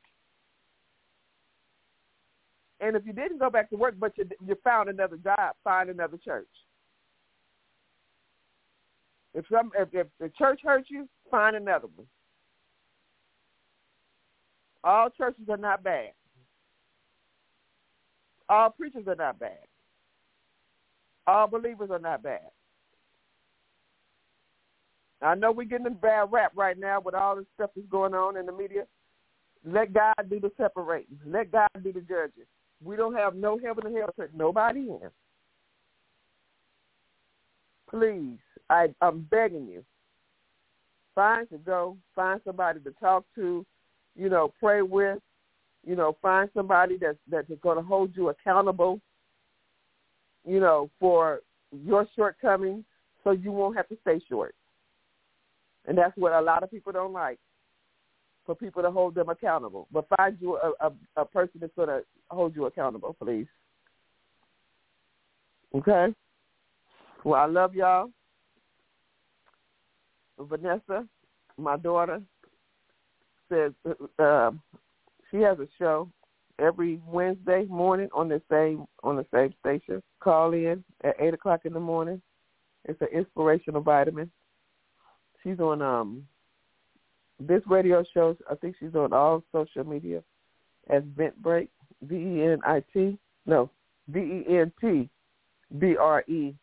And 2.80 2.96
if 2.96 3.04
you 3.04 3.12
didn't 3.12 3.38
go 3.38 3.50
back 3.50 3.68
to 3.70 3.76
work, 3.76 3.94
but 3.98 4.16
you, 4.16 4.28
you 4.46 4.56
found 4.64 4.88
another 4.88 5.18
job, 5.18 5.54
find 5.62 5.90
another 5.90 6.16
church. 6.16 6.48
If 9.35 9.44
some 9.52 9.70
if, 9.78 9.88
if 9.92 10.06
the 10.18 10.30
church 10.37 10.61
hurt 10.64 10.87
you, 10.88 11.09
find 11.30 11.54
another 11.54 11.88
one. 11.94 12.06
All 14.82 15.10
churches 15.10 15.48
are 15.48 15.56
not 15.56 15.82
bad. 15.82 16.12
All 18.48 18.70
preachers 18.70 19.06
are 19.06 19.14
not 19.14 19.38
bad. 19.38 19.58
All 21.26 21.46
believers 21.46 21.90
are 21.90 21.98
not 21.98 22.22
bad. 22.22 22.50
I 25.22 25.34
know 25.34 25.52
we're 25.52 25.64
getting 25.64 25.86
a 25.86 25.90
bad 25.90 26.32
rap 26.32 26.52
right 26.56 26.78
now 26.78 27.00
with 27.00 27.14
all 27.14 27.36
the 27.36 27.46
stuff 27.54 27.70
that's 27.76 27.86
going 27.88 28.14
on 28.14 28.36
in 28.36 28.46
the 28.46 28.52
media. 28.52 28.84
Let 29.64 29.92
God 29.92 30.14
do 30.30 30.40
the 30.40 30.50
separating. 30.56 31.18
Let 31.26 31.52
God 31.52 31.68
do 31.82 31.92
the 31.92 32.00
judging. 32.00 32.46
We 32.82 32.96
don't 32.96 33.14
have 33.14 33.34
no 33.34 33.58
heaven 33.58 33.86
or 33.86 33.98
hell 33.98 34.08
to 34.16 34.22
take 34.22 34.34
nobody 34.34 34.80
in. 34.80 35.10
Please, 37.90 38.38
I, 38.70 38.94
I'm 39.02 39.20
begging 39.30 39.68
you. 39.68 39.84
Find 41.14 41.48
to 41.50 41.58
go. 41.58 41.98
Find 42.14 42.40
somebody 42.44 42.80
to 42.80 42.92
talk 42.92 43.24
to. 43.34 43.66
You 44.16 44.29
know, 44.29 44.53
pray 44.61 44.83
with. 44.83 45.18
You 45.87 45.96
know, 45.96 46.16
find 46.20 46.51
somebody 46.55 46.99
that's 47.01 47.18
that's 47.31 47.51
going 47.62 47.79
to 47.79 47.83
hold 47.83 48.14
you 48.14 48.29
accountable. 48.29 49.01
You 50.46 50.61
know, 50.61 50.90
for 50.99 51.40
your 51.73 52.07
shortcomings, 52.16 52.85
so 53.23 53.31
you 53.31 53.53
won't 53.53 53.77
have 53.77 53.88
to 53.88 53.96
stay 54.03 54.20
short. 54.29 54.55
And 55.87 55.96
that's 55.96 56.16
what 56.16 56.33
a 56.33 56.40
lot 56.40 56.62
of 56.62 56.70
people 56.70 56.92
don't 56.92 57.12
like, 57.12 57.38
for 58.44 58.55
people 58.55 58.83
to 58.83 58.90
hold 58.90 59.14
them 59.14 59.29
accountable. 59.29 59.87
But 59.92 60.09
find 60.16 60.37
you 60.40 60.57
a, 60.57 60.87
a, 60.87 60.92
a 61.16 61.25
person 61.25 61.61
that's 61.61 61.73
going 61.75 61.88
to 61.88 62.03
hold 62.31 62.55
you 62.55 62.66
accountable, 62.66 63.16
please. 63.23 63.46
Okay? 65.75 66.14
Well, 67.25 67.40
I 67.40 67.46
love 67.46 67.75
y'all. 67.75 68.11
Vanessa, 70.38 71.07
my 71.57 71.77
daughter, 71.77 72.23
says 73.50 73.72
uh, 74.18 74.50
she 75.30 75.38
has 75.38 75.58
a 75.58 75.68
show 75.78 76.08
every 76.58 77.00
Wednesday 77.06 77.64
morning 77.68 78.08
on 78.14 78.28
the 78.28 78.40
same 78.50 78.86
on 79.02 79.16
the 79.16 79.26
same 79.32 79.52
station. 79.60 80.02
Call 80.20 80.52
in 80.52 80.84
at 81.04 81.16
eight 81.20 81.34
o'clock 81.34 81.60
in 81.64 81.72
the 81.72 81.80
morning. 81.80 82.20
It's 82.84 83.00
an 83.00 83.08
inspirational 83.12 83.80
vitamin. 83.82 84.30
She's 85.42 85.58
on 85.58 85.82
um 85.82 86.26
this 87.38 87.62
radio 87.66 88.04
show. 88.12 88.36
I 88.50 88.54
think 88.54 88.76
she's 88.78 88.94
on 88.94 89.12
all 89.12 89.42
social 89.52 89.84
media 89.84 90.22
as 90.88 91.02
Vent 91.16 91.40
Break. 91.42 91.68
V 92.02 92.14
E 92.16 92.42
N 92.44 92.60
I 92.64 92.82
T. 92.92 93.18
No, 93.46 93.70
V 94.08 94.18
E 94.18 94.44
N 94.48 94.72
T 94.80 95.08
B 95.78 95.96
R 95.96 96.24
E 96.28 96.54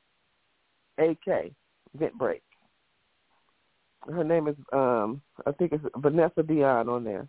A 0.99 1.17
K. 1.23 1.51
Vent 1.97 2.17
Break. 2.17 2.41
Her 4.05 4.23
name 4.23 4.47
is 4.47 4.55
um 4.71 5.21
I 5.45 5.51
think 5.51 5.73
it's 5.73 5.83
Vanessa 5.97 6.43
Dion 6.43 6.89
on 6.89 7.03
there. 7.03 7.27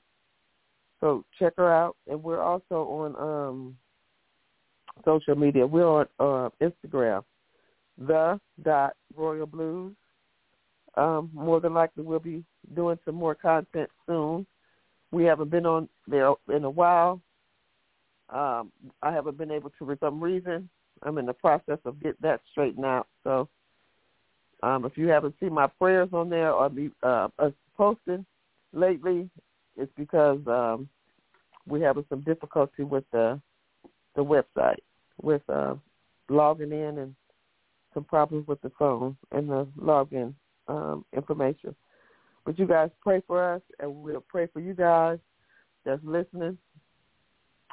So 1.00 1.24
check 1.38 1.54
her 1.56 1.72
out. 1.72 1.96
And 2.06 2.22
we're 2.22 2.42
also 2.42 2.74
on 2.74 3.16
um 3.16 3.76
social 5.04 5.34
media. 5.34 5.66
We're 5.66 5.86
on 5.86 6.06
uh, 6.18 6.50
Instagram. 6.60 7.24
The 7.98 8.40
dot 8.62 8.94
Royal 9.16 9.46
Blues. 9.46 9.94
Um, 10.96 11.30
more 11.32 11.60
than 11.60 11.74
likely 11.74 12.02
we'll 12.02 12.18
be 12.18 12.44
doing 12.74 12.98
some 13.04 13.14
more 13.14 13.34
content 13.34 13.88
soon. 14.06 14.46
We 15.10 15.24
haven't 15.24 15.50
been 15.50 15.66
on 15.66 15.88
there 16.06 16.34
in 16.54 16.64
a 16.64 16.70
while. 16.70 17.20
Um, 18.30 18.72
I 19.02 19.12
haven't 19.12 19.38
been 19.38 19.50
able 19.50 19.70
to 19.70 19.86
for 19.86 19.96
some 20.00 20.22
reason. 20.22 20.68
I'm 21.02 21.18
in 21.18 21.26
the 21.26 21.32
process 21.32 21.78
of 21.84 22.00
getting 22.00 22.18
that 22.22 22.40
straightened 22.50 22.84
out. 22.84 23.06
So 23.24 23.48
um, 24.62 24.84
if 24.84 24.96
you 24.96 25.08
haven't 25.08 25.34
seen 25.40 25.52
my 25.52 25.66
prayers 25.66 26.08
on 26.12 26.28
there 26.28 26.52
or 26.52 26.68
me 26.68 26.90
uh, 27.02 27.28
posting 27.76 28.24
lately, 28.72 29.30
it's 29.76 29.92
because 29.96 30.40
um, 30.46 30.88
we're 31.66 31.86
having 31.86 32.04
some 32.08 32.20
difficulty 32.22 32.82
with 32.82 33.04
the 33.12 33.40
the 34.16 34.24
website 34.24 34.78
with 35.22 35.42
uh, 35.48 35.74
logging 36.28 36.72
in 36.72 36.98
and 36.98 37.14
some 37.94 38.04
problems 38.04 38.46
with 38.48 38.60
the 38.62 38.72
phone 38.78 39.16
and 39.32 39.48
the 39.48 39.66
login 39.80 40.34
um, 40.66 41.04
information. 41.12 41.74
But 42.44 42.58
you 42.58 42.66
guys 42.66 42.90
pray 43.00 43.22
for 43.26 43.54
us, 43.54 43.62
and 43.78 43.94
we'll 44.02 44.24
pray 44.28 44.46
for 44.46 44.60
you 44.60 44.74
guys 44.74 45.18
that's 45.84 46.02
listening. 46.04 46.58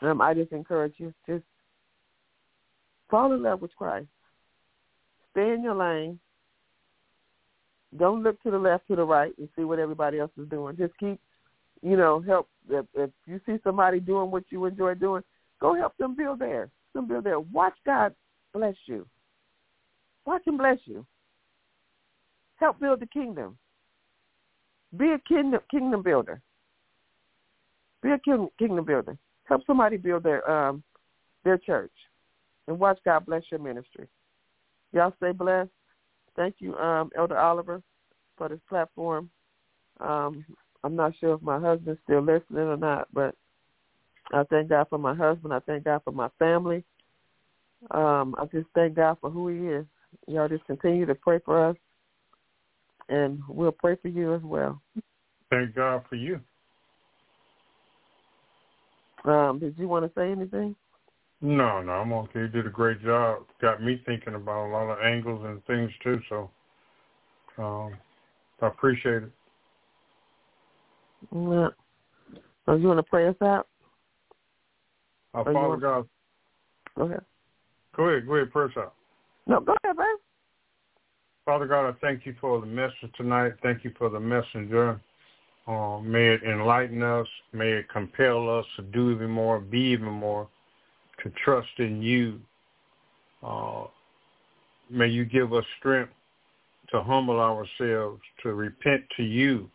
Um, 0.01 0.21
I 0.21 0.33
just 0.33 0.51
encourage 0.51 0.93
you 0.97 1.13
just 1.27 1.43
fall 3.09 3.31
in 3.33 3.43
love 3.43 3.61
with 3.61 3.75
Christ. 3.75 4.07
Stay 5.31 5.53
in 5.53 5.63
your 5.63 5.75
lane. 5.75 6.19
Don't 7.97 8.23
look 8.23 8.41
to 8.43 8.51
the 8.51 8.57
left, 8.57 8.87
to 8.87 8.95
the 8.95 9.03
right, 9.03 9.33
and 9.37 9.47
see 9.55 9.63
what 9.63 9.79
everybody 9.79 10.19
else 10.19 10.31
is 10.37 10.49
doing. 10.49 10.75
Just 10.75 10.97
keep, 10.97 11.19
you 11.81 11.95
know, 11.95 12.21
help. 12.21 12.49
If, 12.69 12.85
if 12.93 13.09
you 13.25 13.39
see 13.45 13.57
somebody 13.63 13.99
doing 13.99 14.31
what 14.31 14.43
you 14.49 14.65
enjoy 14.65 14.95
doing, 14.95 15.23
go 15.61 15.75
help 15.75 15.95
them 15.97 16.15
build 16.15 16.39
there. 16.39 16.69
Them 16.93 17.07
build 17.07 17.23
there. 17.23 17.39
Watch 17.39 17.75
God 17.85 18.13
bless 18.53 18.75
you. 18.85 19.05
Watch 20.25 20.45
Him 20.45 20.57
bless 20.57 20.79
you. 20.85 21.05
Help 22.57 22.79
build 22.79 23.01
the 23.01 23.07
kingdom. 23.07 23.57
Be 24.97 25.11
a 25.11 25.19
kingdom 25.27 25.59
kingdom 25.69 26.01
builder. 26.01 26.41
Be 28.01 28.11
a 28.11 28.19
kingdom 28.57 28.85
builder. 28.85 29.17
Help 29.45 29.61
somebody 29.67 29.97
build 29.97 30.23
their 30.23 30.49
um 30.49 30.83
their 31.43 31.57
church, 31.57 31.91
and 32.67 32.79
watch 32.79 32.97
God 33.05 33.25
bless 33.25 33.43
your 33.51 33.59
ministry. 33.59 34.07
Y'all 34.93 35.13
stay 35.17 35.31
blessed. 35.31 35.69
Thank 36.35 36.55
you, 36.59 36.75
um, 36.75 37.09
Elder 37.17 37.37
Oliver, 37.37 37.81
for 38.37 38.49
this 38.49 38.59
platform. 38.67 39.29
Um, 39.99 40.45
I'm 40.83 40.95
not 40.95 41.13
sure 41.19 41.35
if 41.35 41.41
my 41.41 41.59
husband's 41.59 41.99
still 42.03 42.21
listening 42.21 42.67
or 42.67 42.77
not, 42.77 43.07
but 43.13 43.35
I 44.33 44.43
thank 44.49 44.69
God 44.69 44.87
for 44.89 44.97
my 44.97 45.15
husband. 45.15 45.53
I 45.53 45.59
thank 45.59 45.85
God 45.85 46.01
for 46.03 46.11
my 46.11 46.29
family. 46.37 46.83
Um, 47.91 48.35
I 48.37 48.45
just 48.45 48.67
thank 48.75 48.95
God 48.95 49.17
for 49.21 49.29
who 49.29 49.47
He 49.47 49.67
is. 49.67 49.85
Y'all 50.27 50.49
just 50.49 50.65
continue 50.65 51.05
to 51.05 51.15
pray 51.15 51.39
for 51.45 51.69
us, 51.69 51.77
and 53.09 53.41
we'll 53.47 53.71
pray 53.71 53.95
for 54.01 54.07
you 54.07 54.33
as 54.33 54.41
well. 54.41 54.81
Thank 55.49 55.75
God 55.75 56.03
for 56.09 56.15
you. 56.15 56.39
Um, 59.23 59.59
did 59.59 59.77
you 59.77 59.87
want 59.87 60.05
to 60.05 60.11
say 60.19 60.31
anything? 60.31 60.75
No, 61.45 61.79
no, 61.79 61.91
I'm 61.91 62.11
okay. 62.11 62.39
You 62.39 62.47
did 62.47 62.65
a 62.65 62.71
great 62.71 63.03
job. 63.03 63.43
Got 63.61 63.83
me 63.83 64.01
thinking 64.03 64.33
about 64.33 64.67
a 64.67 64.71
lot 64.71 64.89
of 64.89 64.97
angles 65.03 65.45
and 65.45 65.63
things 65.65 65.91
too. 66.01 66.19
So, 66.27 66.49
um, 67.59 67.93
I 68.63 68.67
appreciate 68.67 69.21
it. 69.21 69.31
Yeah. 71.31 71.67
So 72.65 72.73
you 72.73 72.87
want 72.87 72.97
to 72.97 73.03
pray 73.03 73.27
us 73.27 73.35
out? 73.43 73.67
Our 75.35 75.43
Father 75.43 75.59
want... 75.59 75.81
God. 75.83 76.07
Go 76.97 77.03
ahead. 77.03 77.21
Go 77.95 78.03
ahead. 78.05 78.25
Go 78.25 78.35
ahead. 78.37 78.51
Pray 78.51 78.65
us 78.65 78.71
out. 78.75 78.95
No, 79.45 79.59
go 79.59 79.75
ahead, 79.83 79.97
man. 79.97 80.15
Father 81.45 81.67
God, 81.67 81.87
I 81.87 81.93
thank 82.01 82.25
you 82.25 82.33
for 82.41 82.59
the 82.59 82.65
message 82.65 83.13
tonight. 83.15 83.53
Thank 83.61 83.83
you 83.83 83.91
for 83.99 84.09
the 84.09 84.19
messenger. 84.19 84.99
Uh, 85.67 85.99
may 85.99 86.29
it 86.29 86.41
enlighten 86.41 87.03
us. 87.03 87.27
May 87.53 87.71
it 87.73 87.89
compel 87.89 88.49
us 88.57 88.65
to 88.77 88.81
do 88.81 89.11
even 89.11 89.29
more, 89.29 89.59
be 89.59 89.77
even 89.77 90.09
more, 90.09 90.49
to 91.25 91.31
trust 91.43 91.67
in 91.79 92.01
you. 92.03 92.39
Uh, 93.43 93.85
may 94.91 95.07
you 95.07 95.25
give 95.25 95.53
us 95.53 95.65
strength 95.79 96.13
to 96.91 97.01
humble 97.01 97.39
ourselves, 97.39 98.21
to 98.43 98.53
repent 98.53 99.03
to 99.17 99.23
you 99.23 99.69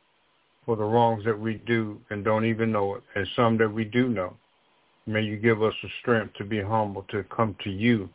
for 0.65 0.77
the 0.77 0.85
wrongs 0.85 1.25
that 1.25 1.39
we 1.39 1.55
do 1.67 2.01
and 2.11 2.25
don't 2.25 2.45
even 2.45 2.71
know 2.71 2.95
it, 2.95 3.03
and 3.17 3.27
some 3.35 3.59
that 3.59 3.69
we 3.69 3.85
do 3.85 4.09
know. 4.09 4.37
May 5.07 5.23
you 5.23 5.37
give 5.37 5.61
us 5.61 5.75
the 5.83 5.89
strength 6.01 6.35
to 6.35 6.45
be 6.45 6.63
humble, 6.63 7.05
to 7.11 7.25
come 7.25 7.57
to 7.65 7.71
you 7.71 8.09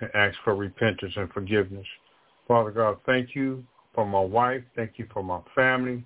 and 0.00 0.10
ask 0.14 0.38
for 0.42 0.54
repentance 0.54 1.12
and 1.16 1.30
forgiveness. 1.32 1.86
Father 2.48 2.70
God, 2.70 2.96
thank 3.04 3.34
you 3.34 3.62
for 3.94 4.06
my 4.06 4.20
wife. 4.20 4.62
Thank 4.74 4.92
you 4.96 5.06
for 5.12 5.22
my 5.22 5.40
family. 5.54 6.02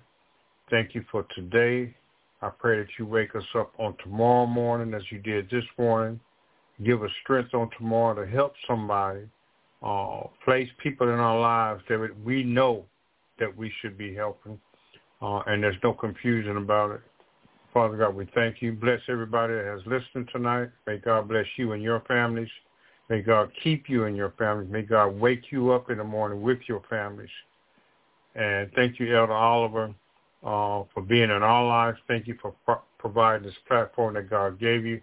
Thank 0.69 0.93
you 0.93 1.05
for 1.09 1.25
today. 1.35 1.95
I 2.41 2.49
pray 2.49 2.79
that 2.79 2.89
you 2.99 3.05
wake 3.05 3.33
us 3.33 3.45
up 3.57 3.71
on 3.79 3.95
tomorrow 4.03 4.45
morning 4.45 4.93
as 4.93 5.03
you 5.09 5.19
did 5.19 5.49
this 5.49 5.63
morning. 5.77 6.19
Give 6.83 7.03
us 7.03 7.11
strength 7.23 7.53
on 7.53 7.69
tomorrow 7.77 8.25
to 8.25 8.29
help 8.29 8.53
somebody. 8.67 9.21
Uh, 9.83 10.23
place 10.43 10.69
people 10.81 11.07
in 11.09 11.19
our 11.19 11.39
lives 11.39 11.83
that 11.89 12.09
we 12.23 12.43
know 12.43 12.85
that 13.39 13.55
we 13.55 13.71
should 13.81 13.97
be 13.97 14.15
helping. 14.15 14.59
Uh, 15.21 15.41
and 15.47 15.61
there's 15.61 15.75
no 15.83 15.93
confusion 15.93 16.57
about 16.57 16.91
it. 16.91 17.01
Father 17.73 17.97
God, 17.97 18.15
we 18.15 18.27
thank 18.33 18.61
you. 18.61 18.71
Bless 18.71 19.01
everybody 19.09 19.53
that 19.53 19.65
has 19.65 19.81
listened 19.85 20.29
tonight. 20.31 20.69
May 20.87 20.97
God 20.97 21.27
bless 21.27 21.45
you 21.57 21.73
and 21.73 21.83
your 21.83 21.99
families. 22.07 22.49
May 23.09 23.21
God 23.21 23.51
keep 23.63 23.89
you 23.89 24.05
and 24.05 24.15
your 24.15 24.33
families. 24.37 24.69
May 24.71 24.81
God 24.81 25.09
wake 25.09 25.51
you 25.51 25.71
up 25.71 25.91
in 25.91 25.97
the 25.97 26.03
morning 26.03 26.41
with 26.41 26.59
your 26.67 26.81
families. 26.89 27.29
And 28.33 28.71
thank 28.75 28.99
you, 28.99 29.15
Elder 29.15 29.33
Oliver, 29.33 29.93
uh, 30.43 30.83
for 30.93 31.01
being 31.05 31.23
in 31.23 31.43
our 31.43 31.65
lives. 31.65 31.97
Thank 32.07 32.27
you 32.27 32.37
for 32.41 32.53
pro- 32.65 32.81
providing 32.97 33.45
this 33.45 33.55
platform 33.67 34.15
that 34.15 34.29
God 34.29 34.59
gave 34.59 34.85
you. 34.85 35.01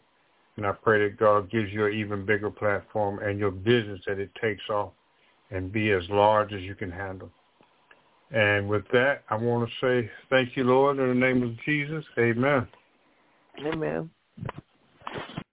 And 0.56 0.66
I 0.66 0.72
pray 0.72 1.02
that 1.02 1.18
God 1.18 1.50
gives 1.50 1.72
you 1.72 1.86
an 1.86 1.94
even 1.94 2.26
bigger 2.26 2.50
platform 2.50 3.20
and 3.20 3.38
your 3.38 3.50
business 3.50 4.00
that 4.06 4.18
it 4.18 4.30
takes 4.40 4.62
off 4.68 4.92
and 5.50 5.72
be 5.72 5.92
as 5.92 6.02
large 6.10 6.52
as 6.52 6.62
you 6.62 6.74
can 6.74 6.90
handle. 6.90 7.30
And 8.32 8.68
with 8.68 8.84
that, 8.92 9.24
I 9.28 9.36
want 9.36 9.68
to 9.68 9.74
say 9.80 10.10
thank 10.30 10.56
you, 10.56 10.64
Lord, 10.64 10.98
in 10.98 11.08
the 11.08 11.14
name 11.14 11.42
of 11.42 11.50
Jesus. 11.64 12.04
Amen. 12.18 12.66
Amen. 13.66 14.10